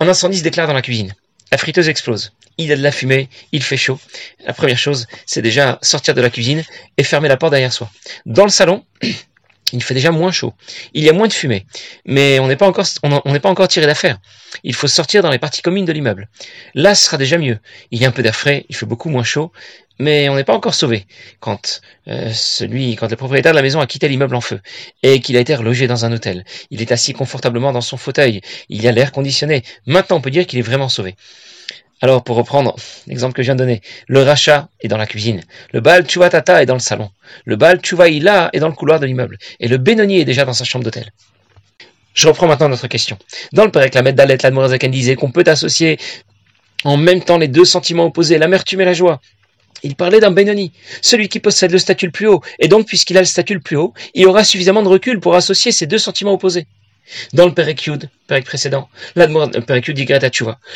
Un 0.00 0.08
incendie 0.08 0.38
se 0.38 0.42
déclare 0.42 0.66
dans 0.66 0.74
la 0.74 0.82
cuisine. 0.82 1.14
La 1.52 1.58
friteuse 1.58 1.90
explose. 1.90 2.32
Il 2.56 2.68
y 2.68 2.72
a 2.72 2.76
de 2.76 2.82
la 2.82 2.90
fumée, 2.90 3.28
il 3.52 3.62
fait 3.62 3.76
chaud. 3.76 4.00
La 4.46 4.54
première 4.54 4.78
chose, 4.78 5.06
c'est 5.26 5.42
déjà 5.42 5.78
sortir 5.82 6.14
de 6.14 6.22
la 6.22 6.30
cuisine 6.30 6.64
et 6.96 7.04
fermer 7.04 7.28
la 7.28 7.36
porte 7.36 7.52
derrière 7.52 7.74
soi. 7.74 7.90
Dans 8.24 8.44
le 8.44 8.50
salon, 8.50 8.86
il 9.72 9.82
fait 9.82 9.94
déjà 9.94 10.10
moins 10.10 10.32
chaud. 10.32 10.54
Il 10.94 11.02
y 11.04 11.08
a 11.08 11.12
moins 11.12 11.28
de 11.28 11.32
fumée. 11.32 11.66
Mais 12.04 12.38
on 12.38 12.46
n'est 12.46 12.56
pas 12.56 12.66
encore, 12.66 12.86
on 13.02 13.32
n'est 13.32 13.40
pas 13.40 13.50
encore 13.50 13.68
tiré 13.68 13.86
d'affaire. 13.86 14.18
Il 14.64 14.74
faut 14.74 14.88
sortir 14.88 15.22
dans 15.22 15.30
les 15.30 15.38
parties 15.38 15.62
communes 15.62 15.84
de 15.84 15.92
l'immeuble. 15.92 16.28
Là, 16.74 16.94
ce 16.94 17.06
sera 17.06 17.16
déjà 17.16 17.38
mieux. 17.38 17.58
Il 17.90 18.00
y 18.00 18.04
a 18.04 18.08
un 18.08 18.12
peu 18.12 18.22
d'air 18.22 18.36
frais, 18.36 18.66
il 18.68 18.76
fait 18.76 18.86
beaucoup 18.86 19.08
moins 19.08 19.24
chaud, 19.24 19.52
mais 19.98 20.28
on 20.28 20.34
n'est 20.34 20.44
pas 20.44 20.54
encore 20.54 20.74
sauvé. 20.74 21.06
Quand 21.40 21.80
euh, 22.08 22.30
celui, 22.32 22.96
quand 22.96 23.08
le 23.08 23.16
propriétaire 23.16 23.52
de 23.52 23.56
la 23.56 23.62
maison 23.62 23.80
a 23.80 23.86
quitté 23.86 24.08
l'immeuble 24.08 24.34
en 24.34 24.40
feu 24.40 24.60
et 25.02 25.20
qu'il 25.20 25.36
a 25.36 25.40
été 25.40 25.54
relogé 25.54 25.86
dans 25.86 26.04
un 26.04 26.12
hôtel, 26.12 26.44
il 26.70 26.82
est 26.82 26.92
assis 26.92 27.12
confortablement 27.12 27.72
dans 27.72 27.80
son 27.80 27.96
fauteuil. 27.96 28.40
Il 28.68 28.82
y 28.82 28.88
a 28.88 28.92
l'air 28.92 29.12
conditionné. 29.12 29.62
Maintenant, 29.86 30.16
on 30.16 30.20
peut 30.20 30.30
dire 30.30 30.46
qu'il 30.46 30.58
est 30.58 30.62
vraiment 30.62 30.88
sauvé. 30.88 31.14
Alors, 32.02 32.24
pour 32.24 32.34
reprendre 32.34 32.74
l'exemple 33.06 33.32
que 33.32 33.42
je 33.42 33.46
viens 33.46 33.54
de 33.54 33.60
donner, 33.60 33.80
le 34.08 34.22
rachat 34.22 34.68
est 34.80 34.88
dans 34.88 34.96
la 34.96 35.06
cuisine, 35.06 35.40
le 35.72 35.80
Baal 35.80 36.04
Tata 36.04 36.60
est 36.60 36.66
dans 36.66 36.74
le 36.74 36.80
salon, 36.80 37.10
le 37.44 37.54
Baal 37.54 37.80
Ila 38.08 38.50
est 38.52 38.58
dans 38.58 38.66
le 38.66 38.74
couloir 38.74 38.98
de 38.98 39.06
l'immeuble, 39.06 39.38
et 39.60 39.68
le 39.68 39.78
Benoni 39.78 40.18
est 40.18 40.24
déjà 40.24 40.44
dans 40.44 40.52
sa 40.52 40.64
chambre 40.64 40.84
d'hôtel. 40.84 41.12
Je 42.12 42.26
reprends 42.26 42.48
maintenant 42.48 42.68
notre 42.68 42.88
question. 42.88 43.16
Dans 43.52 43.64
le 43.64 43.70
Pérec, 43.70 43.94
la 43.94 44.02
Dalet, 44.02 44.36
l'Admorazakan 44.42 44.88
disait 44.88 45.14
qu'on 45.14 45.30
peut 45.30 45.44
associer 45.46 45.98
en 46.82 46.96
même 46.96 47.22
temps 47.22 47.38
les 47.38 47.48
deux 47.48 47.64
sentiments 47.64 48.06
opposés, 48.06 48.36
l'amertume 48.36 48.80
et 48.80 48.84
la 48.84 48.94
joie. 48.94 49.20
Il 49.84 49.94
parlait 49.94 50.18
d'un 50.18 50.32
Benoni, 50.32 50.72
celui 51.02 51.28
qui 51.28 51.38
possède 51.38 51.70
le 51.70 51.78
statut 51.78 52.06
le 52.06 52.12
plus 52.12 52.26
haut, 52.26 52.42
et 52.58 52.66
donc 52.66 52.88
puisqu'il 52.88 53.16
a 53.16 53.20
le 53.20 53.26
statut 53.26 53.54
le 53.54 53.60
plus 53.60 53.76
haut, 53.76 53.94
il 54.14 54.26
aura 54.26 54.42
suffisamment 54.42 54.82
de 54.82 54.88
recul 54.88 55.20
pour 55.20 55.36
associer 55.36 55.70
ces 55.70 55.86
deux 55.86 55.98
sentiments 55.98 56.32
opposés. 56.32 56.66
Dans 57.32 57.46
le 57.46 57.54
Perek 57.54 57.84
Yud, 57.86 58.10
Perek 58.26 58.44
précédent, 58.44 58.88
le 59.14 59.60
Perek 59.60 59.88
Yud 59.88 60.08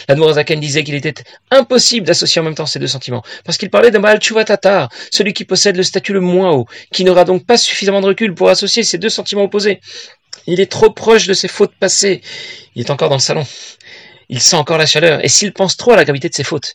l'Admorazaken 0.09 0.61
disait 0.61 0.85
qu'il 0.85 0.95
était 0.95 1.15
impossible 1.51 2.07
d'associer 2.07 2.41
en 2.41 2.45
même 2.45 2.55
temps 2.55 2.67
ces 2.67 2.79
deux 2.79 2.87
sentiments, 2.87 3.23
parce 3.45 3.59
qu'il 3.59 3.71
parlait 3.71 3.91
d'un 3.91 4.01
Baal 4.01 4.19
Tatar, 4.19 4.89
celui 5.11 5.33
qui 5.33 5.45
possède 5.45 5.77
le 5.77 5.83
statut 5.83 6.13
le 6.13 6.21
moins 6.21 6.51
haut, 6.53 6.67
qui 6.93 7.05
n'aura 7.05 7.25
donc 7.25 7.47
pas 7.47 7.57
suffisamment 7.57 8.01
de 8.01 8.07
recul 8.07 8.35
pour 8.35 8.49
associer 8.49 8.83
ces 8.83 8.99
deux 8.99 9.09
sentiments 9.09 9.45
opposés. 9.45 9.81
Il 10.47 10.61
est 10.61 10.71
trop 10.71 10.91
proche 10.91 11.27
de 11.27 11.35
ses 11.35 11.49
fautes 11.49 11.75
passées. 11.79 12.21
Il 12.75 12.83
est 12.83 12.91
encore 12.91 13.09
dans 13.09 13.17
le 13.17 13.21
salon. 13.21 13.47
Il 14.29 14.41
sent 14.41 14.57
encore 14.57 14.79
la 14.79 14.87
chaleur, 14.87 15.25
et 15.25 15.29
s'il 15.29 15.53
pense 15.53 15.77
trop 15.77 15.93
à 15.93 15.97
la 15.97 16.05
gravité 16.05 16.29
de 16.29 16.35
ses 16.35 16.45
fautes, 16.45 16.75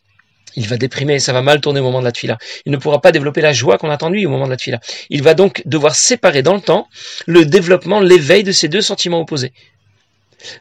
il 0.56 0.68
va 0.68 0.78
déprimer, 0.78 1.20
ça 1.20 1.34
va 1.34 1.42
mal 1.42 1.62
tourner 1.62 1.80
au 1.80 1.84
moment 1.84 2.00
de 2.00 2.06
la 2.06 2.12
tuila. 2.12 2.38
Il 2.66 2.72
ne 2.72 2.78
pourra 2.78 3.02
pas 3.02 3.12
développer 3.12 3.42
la 3.42 3.54
joie 3.54 3.78
qu'on 3.78 3.90
attend 3.90 4.10
de 4.10 4.26
au 4.26 4.30
moment 4.30 4.46
de 4.46 4.52
la 4.52 4.58
tuila. 4.58 4.80
Il 5.10 5.24
va 5.24 5.34
donc 5.34 5.62
devoir 5.66 5.96
séparer 5.96 6.44
dans 6.44 6.56
le 6.56 6.62
temps 6.62 6.88
le 7.26 7.46
développement, 7.46 8.00
l'éveil 8.00 8.44
de 8.44 8.52
ces 8.52 8.68
deux 8.68 8.82
sentiments 8.82 9.20
opposés. 9.20 9.54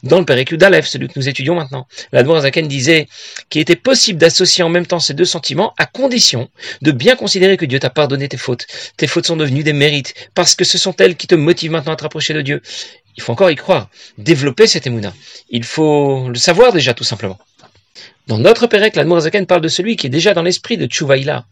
Dans 0.03 0.19
le 0.19 0.25
Péricule 0.25 0.59
d'Aleph, 0.59 0.87
celui 0.87 1.09
que 1.09 1.15
nous 1.17 1.29
étudions 1.29 1.55
maintenant, 1.55 1.87
la 2.13 2.23
Zaken 2.23 2.69
disait 2.69 3.09
qu'il 3.49 3.61
était 3.61 3.77
possible 3.77 4.19
d'associer 4.19 4.63
en 4.63 4.69
même 4.69 4.87
temps 4.87 5.01
ces 5.01 5.15
deux 5.15 5.25
sentiments 5.25 5.75
à 5.79 5.87
condition 5.87 6.51
de 6.83 6.93
bien 6.93 7.17
considérer 7.17 7.57
que 7.57 7.65
Dieu 7.65 7.79
t'a 7.79 7.91
pardonné 7.91 8.29
tes 8.29 8.37
fautes. 8.37 8.67
Tes 8.97 9.07
fautes 9.07 9.27
sont 9.27 9.37
devenues 9.37 9.63
des 9.63 9.73
mérites 9.73 10.15
parce 10.35 10.55
que 10.55 10.65
ce 10.65 10.79
sont 10.79 10.95
elles 10.97 11.17
qui 11.17 11.27
te 11.27 11.35
motivent 11.35 11.73
maintenant 11.73 11.93
à 11.93 11.97
te 11.97 12.03
rapprocher 12.03 12.35
de 12.35 12.43
Dieu. 12.43 12.63
Il 13.17 13.23
faut 13.23 13.33
encore 13.33 13.51
y 13.51 13.57
croire, 13.57 13.89
développer 14.19 14.67
cette 14.67 14.87
émouna. 14.87 15.13
Il 15.51 15.65
faut 15.65 16.29
le 16.29 16.39
savoir 16.39 16.73
déjà 16.73 16.95
tout 16.95 17.05
simplement. 17.05 17.39
Dans 18.27 18.39
notre 18.39 18.67
Pérec, 18.67 18.97
la 18.97 19.21
Zaken 19.21 19.47
parle 19.47 19.61
de 19.61 19.69
celui 19.69 19.97
qui 19.97 20.07
est 20.07 20.11
déjà 20.11 20.35
dans 20.35 20.43
l'esprit 20.43 20.77
de 20.77 20.87
Tchouvaïla. 20.87 21.45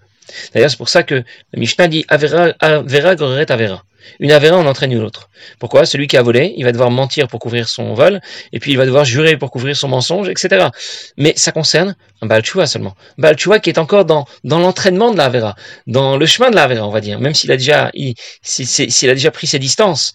D'ailleurs, 0.52 0.70
c'est 0.70 0.76
pour 0.76 0.88
ça 0.88 1.02
que 1.02 1.14
la 1.14 1.58
Mishnah 1.58 1.88
dit 1.88 2.04
Avera, 2.08 2.52
Avera 2.60 3.16
Goreret 3.16 3.50
Avera. 3.50 3.84
Une 4.20 4.32
avéra 4.32 4.56
en 4.56 4.66
entraîne 4.66 4.92
une 4.92 5.02
autre. 5.02 5.28
Pourquoi? 5.58 5.86
Celui 5.86 6.06
qui 6.06 6.16
a 6.16 6.22
volé, 6.22 6.54
il 6.56 6.64
va 6.64 6.72
devoir 6.72 6.90
mentir 6.90 7.28
pour 7.28 7.40
couvrir 7.40 7.68
son 7.68 7.94
vol, 7.94 8.20
et 8.52 8.58
puis 8.58 8.72
il 8.72 8.78
va 8.78 8.86
devoir 8.86 9.04
jurer 9.04 9.36
pour 9.36 9.50
couvrir 9.50 9.76
son 9.76 9.88
mensonge, 9.88 10.28
etc. 10.28 10.68
Mais 11.16 11.34
ça 11.36 11.52
concerne 11.52 11.96
un 12.20 12.26
Baal 12.26 12.44
seulement. 12.44 12.96
Baal 13.16 13.36
qui 13.36 13.70
est 13.70 13.78
encore 13.78 14.04
dans, 14.04 14.26
l'entraînement 14.44 15.12
de 15.12 15.16
la 15.16 15.26
Avera, 15.26 15.54
dans 15.86 16.16
le 16.16 16.26
chemin 16.26 16.50
de 16.50 16.56
la 16.56 16.64
Avera, 16.64 16.86
on 16.86 16.90
va 16.90 17.00
dire, 17.00 17.20
même 17.20 17.34
s'il 17.34 17.52
a 17.52 17.56
déjà, 17.56 17.90
il, 17.94 18.14
a 18.14 19.14
déjà 19.14 19.30
pris 19.30 19.46
ses 19.46 19.58
distances. 19.58 20.14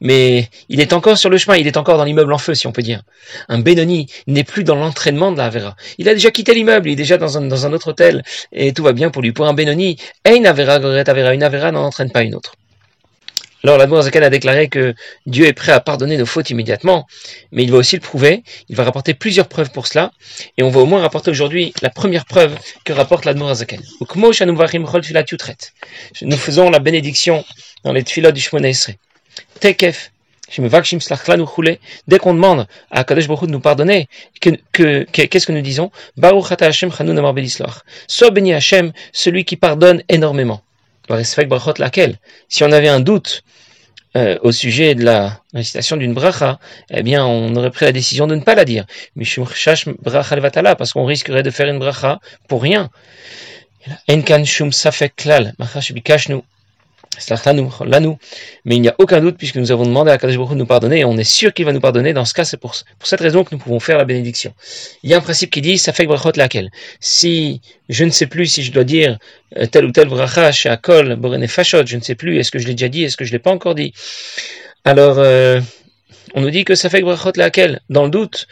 Mais 0.00 0.48
il 0.68 0.80
est 0.80 0.92
encore 0.92 1.18
sur 1.18 1.30
le 1.30 1.38
chemin, 1.38 1.56
il 1.56 1.66
est 1.66 1.76
encore 1.76 1.98
dans 1.98 2.04
l'immeuble 2.04 2.32
en 2.32 2.38
feu, 2.38 2.54
si 2.54 2.66
on 2.66 2.72
peut 2.72 2.82
dire. 2.82 3.02
Un 3.48 3.58
Benoni 3.58 4.06
n'est 4.26 4.44
plus 4.44 4.64
dans 4.64 4.76
l'entraînement 4.76 5.32
de 5.32 5.38
la 5.38 5.46
Avera. 5.46 5.76
Il 5.98 6.08
a 6.08 6.14
déjà 6.14 6.30
quitté 6.30 6.54
l'immeuble, 6.54 6.88
il 6.88 6.92
est 6.92 6.96
déjà 6.96 7.16
dans 7.16 7.36
un, 7.36 7.42
dans 7.42 7.66
un 7.66 7.72
autre 7.72 7.88
hôtel, 7.88 8.22
et 8.52 8.72
tout 8.72 8.84
va 8.84 8.92
bien 8.92 9.10
pour 9.10 9.22
lui. 9.22 9.32
Pour 9.32 9.46
un 9.46 9.54
Benoni, 9.54 9.96
une 10.28 10.46
Avera, 10.46 10.76
une 10.76 11.42
Avera 11.42 11.72
n'en 11.72 11.84
entraîne 11.84 12.10
pas 12.10 12.22
une 12.22 12.34
autre. 12.34 12.54
Alors 13.62 13.76
la 13.76 14.02
Zakan 14.02 14.22
a 14.22 14.30
déclaré 14.30 14.68
que 14.68 14.94
Dieu 15.26 15.46
est 15.46 15.52
prêt 15.52 15.72
à 15.72 15.80
pardonner 15.80 16.16
nos 16.16 16.24
fautes 16.24 16.48
immédiatement, 16.50 17.06
mais 17.52 17.62
il 17.62 17.70
va 17.70 17.78
aussi 17.78 17.96
le 17.96 18.00
prouver, 18.00 18.42
il 18.68 18.76
va 18.76 18.84
rapporter 18.84 19.12
plusieurs 19.12 19.48
preuves 19.48 19.70
pour 19.70 19.86
cela, 19.86 20.12
et 20.56 20.62
on 20.62 20.70
va 20.70 20.80
au 20.80 20.86
moins 20.86 21.00
rapporter 21.00 21.30
aujourd'hui 21.30 21.74
la 21.82 21.90
première 21.90 22.24
preuve 22.24 22.58
que 22.84 22.92
rapporte 22.92 23.26
la 23.26 23.34
Zakan. 23.54 23.76
Nous 26.22 26.36
faisons 26.36 26.70
la 26.70 26.78
bénédiction 26.78 27.44
dans 27.84 27.92
les 27.92 28.02
tfilotes 28.02 28.34
du 28.34 28.40
Shemona 28.40 28.68
Esrei. 28.70 28.98
Tekef, 29.60 30.10
Dès 32.08 32.18
qu'on 32.18 32.34
demande 32.34 32.66
à 32.90 33.04
Kadesh 33.04 33.28
Baruch 33.28 33.46
de 33.46 33.52
nous 33.52 33.60
pardonner, 33.60 34.08
qu'est-ce 34.40 35.46
que 35.46 35.52
nous 35.52 35.60
disons? 35.60 35.92
Hashem 36.20 36.90
Sois 38.08 38.30
béni 38.30 38.52
Hashem, 38.52 38.92
celui 39.12 39.44
qui 39.44 39.56
pardonne 39.56 40.02
énormément. 40.08 40.62
Si 42.48 42.64
on 42.64 42.72
avait 42.72 42.88
un 42.88 43.00
doute 43.00 43.42
euh, 44.16 44.38
au 44.42 44.52
sujet 44.52 44.94
de 44.94 45.04
la 45.04 45.40
récitation 45.54 45.96
d'une 45.96 46.14
bracha, 46.14 46.58
eh 46.90 47.02
bien, 47.02 47.24
on 47.24 47.54
aurait 47.56 47.70
pris 47.70 47.84
la 47.84 47.92
décision 47.92 48.26
de 48.26 48.34
ne 48.34 48.42
pas 48.42 48.54
la 48.54 48.64
dire. 48.64 48.86
Parce 50.76 50.92
qu'on 50.92 51.04
risquerait 51.04 51.42
de 51.42 51.50
faire 51.50 51.68
une 51.68 51.78
bracha 51.78 52.20
pour 52.48 52.62
rien. 52.62 52.90
Mais 58.64 58.76
il 58.76 58.80
n'y 58.80 58.88
a 58.88 58.94
aucun 58.98 59.20
doute 59.20 59.36
puisque 59.36 59.56
nous 59.56 59.72
avons 59.72 59.84
demandé 59.84 60.10
à 60.10 60.18
Kadosh 60.18 60.36
Baruch 60.36 60.50
de 60.52 60.56
nous 60.56 60.66
pardonner 60.66 61.00
et 61.00 61.04
on 61.04 61.16
est 61.16 61.24
sûr 61.24 61.52
qu'il 61.52 61.64
va 61.64 61.72
nous 61.72 61.80
pardonner. 61.80 62.12
Dans 62.12 62.24
ce 62.24 62.34
cas, 62.34 62.44
c'est 62.44 62.56
pour, 62.56 62.74
cette 62.74 63.20
raison 63.20 63.44
que 63.44 63.54
nous 63.54 63.58
pouvons 63.58 63.80
faire 63.80 63.98
la 63.98 64.04
bénédiction. 64.04 64.54
Il 65.02 65.10
y 65.10 65.14
a 65.14 65.18
un 65.18 65.20
principe 65.20 65.50
qui 65.50 65.60
dit, 65.60 65.78
ça 65.78 65.92
fait 65.92 66.06
brachot 66.06 66.32
laquelle? 66.36 66.70
Si 67.00 67.60
je 67.88 68.04
ne 68.04 68.10
sais 68.10 68.26
plus 68.26 68.46
si 68.46 68.62
je 68.62 68.72
dois 68.72 68.84
dire 68.84 69.18
euh, 69.56 69.66
tel 69.66 69.84
ou 69.84 69.92
tel 69.92 70.08
bracha 70.08 70.52
chez 70.52 70.68
Akol, 70.68 71.16
Borene 71.16 71.46
Fashot, 71.48 71.86
je 71.86 71.96
ne 71.96 72.02
sais 72.02 72.14
plus, 72.14 72.38
est-ce 72.38 72.50
que 72.50 72.58
je 72.58 72.66
l'ai 72.66 72.74
déjà 72.74 72.88
dit, 72.88 73.04
est-ce 73.04 73.16
que 73.16 73.24
je 73.24 73.32
l'ai 73.32 73.38
pas 73.38 73.50
encore 73.50 73.74
dit? 73.74 73.92
Alors, 74.84 75.18
euh, 75.18 75.60
on 76.34 76.40
nous 76.40 76.50
dit 76.50 76.64
que 76.64 76.74
ça 76.74 76.88
fait 76.88 77.00
brachot 77.00 77.32
laquelle? 77.36 77.80
Dans 77.90 78.04
le 78.04 78.10
doute, 78.10 78.46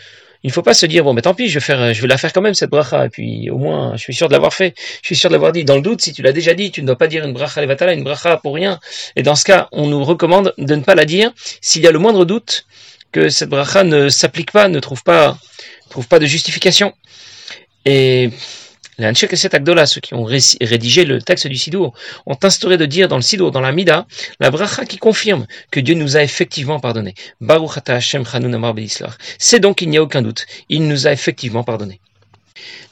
il 0.45 0.49
ne 0.49 0.52
faut 0.52 0.62
pas 0.62 0.75
se 0.75 0.87
dire 0.87 1.04
bon 1.04 1.14
mais 1.14 1.23
tant 1.23 1.35
pis 1.35 1.49
je 1.49 1.54
vais 1.54 1.64
faire 1.64 1.92
je 1.92 2.00
vais 2.00 2.09
la 2.09 2.18
faire 2.18 2.33
quand 2.33 2.40
même 2.40 2.54
cette 2.54 2.71
bracha. 2.71 3.07
Et 3.07 3.09
puis 3.09 3.50
au 3.50 3.59
moins 3.59 3.97
je 3.97 4.02
suis 4.02 4.14
sûr 4.14 4.28
de 4.28 4.33
l'avoir 4.33 4.54
fait. 4.54 4.75
Je 5.02 5.07
suis 5.07 5.16
sûr 5.16 5.30
de 5.30 5.35
l'avoir 5.35 5.52
dit. 5.52 5.64
Dans 5.64 5.76
le 5.76 5.83
doute 5.83 6.00
si 6.00 6.12
tu 6.12 6.23
l'as 6.23 6.33
déjà 6.33 6.54
dit 6.54 6.71
tu 6.71 6.83
ne 6.83 6.87
dois 6.87 6.97
pas 6.97 7.09
dire 7.09 7.25
une 7.25 7.33
bracha 7.33 7.61
levatala 7.61 7.92
une 7.92 8.04
bracha 8.04 8.37
pour 8.37 8.54
rien. 8.54 8.78
Et 9.16 9.23
dans 9.23 9.35
ce 9.35 9.45
cas 9.45 9.68
on 9.73 9.87
nous 9.87 10.04
recommande 10.04 10.54
de 10.59 10.75
ne 10.75 10.83
pas 10.83 10.95
la 10.95 11.04
dire. 11.04 11.33
S'il 11.61 11.83
y 11.83 11.87
a 11.87 11.92
le 11.92 11.99
moindre 11.99 12.25
doute 12.25 12.66
que 13.11 13.28
cette 13.28 13.49
bracha 13.49 13.85
ne 13.85 14.09
s'applique 14.09 14.52
pas 14.52 14.68
ne 14.68 14.80
trouve 14.80 15.02
pas 15.02 15.38
trouve 15.90 16.07
pas 16.07 16.18
de 16.18 16.26
justification. 16.26 16.92
Et 17.85 18.30
les 18.99 19.07
Anshek 19.07 19.33
Agdola, 19.55 19.87
ceux 19.87 20.00
qui 20.00 20.14
ont 20.14 20.25
rédigé 20.25 21.05
le 21.05 21.23
texte 21.23 21.47
du 21.47 21.57
Sidour, 21.57 21.95
ont 22.26 22.37
instauré 22.43 22.76
de 22.76 22.85
dire 22.85 23.09
dans 23.09 23.17
le 23.17 23.23
Sidour, 23.23 23.52
dans 23.52 23.61
la 23.61 23.73
Mida, 23.73 24.07
la 24.40 24.50
bracha 24.50 24.85
qui 24.85 24.99
confirme 24.99 25.47
que 25.71 25.81
Dieu 25.81 25.95
nous 25.95 26.17
a 26.17 26.23
effectivement 26.23 26.81
pardonné. 26.81 27.14
Baruch 27.40 27.78
Hashem 27.87 28.25
C'est 29.38 29.61
donc 29.61 29.83
il 29.83 29.90
n'y 29.90 29.99
a 29.99 30.02
aucun 30.02 30.23
doute. 30.23 30.47
Il 30.69 30.88
nous 30.88 31.07
a 31.07 31.12
effectivement 31.12 31.62
pardonné. 31.64 32.00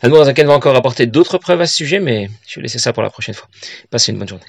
Zaken 0.03 0.47
va 0.47 0.55
encore 0.55 0.77
apporter 0.77 1.07
d'autres 1.07 1.39
preuves 1.39 1.61
à 1.61 1.67
ce 1.67 1.75
sujet, 1.75 1.99
mais 1.99 2.31
je 2.47 2.61
vais 2.61 2.63
laisser 2.63 2.79
ça 2.79 2.93
pour 2.93 3.03
la 3.03 3.11
prochaine 3.11 3.35
fois. 3.35 3.49
Passez 3.91 4.13
une 4.13 4.19
bonne 4.19 4.29
journée. 4.29 4.45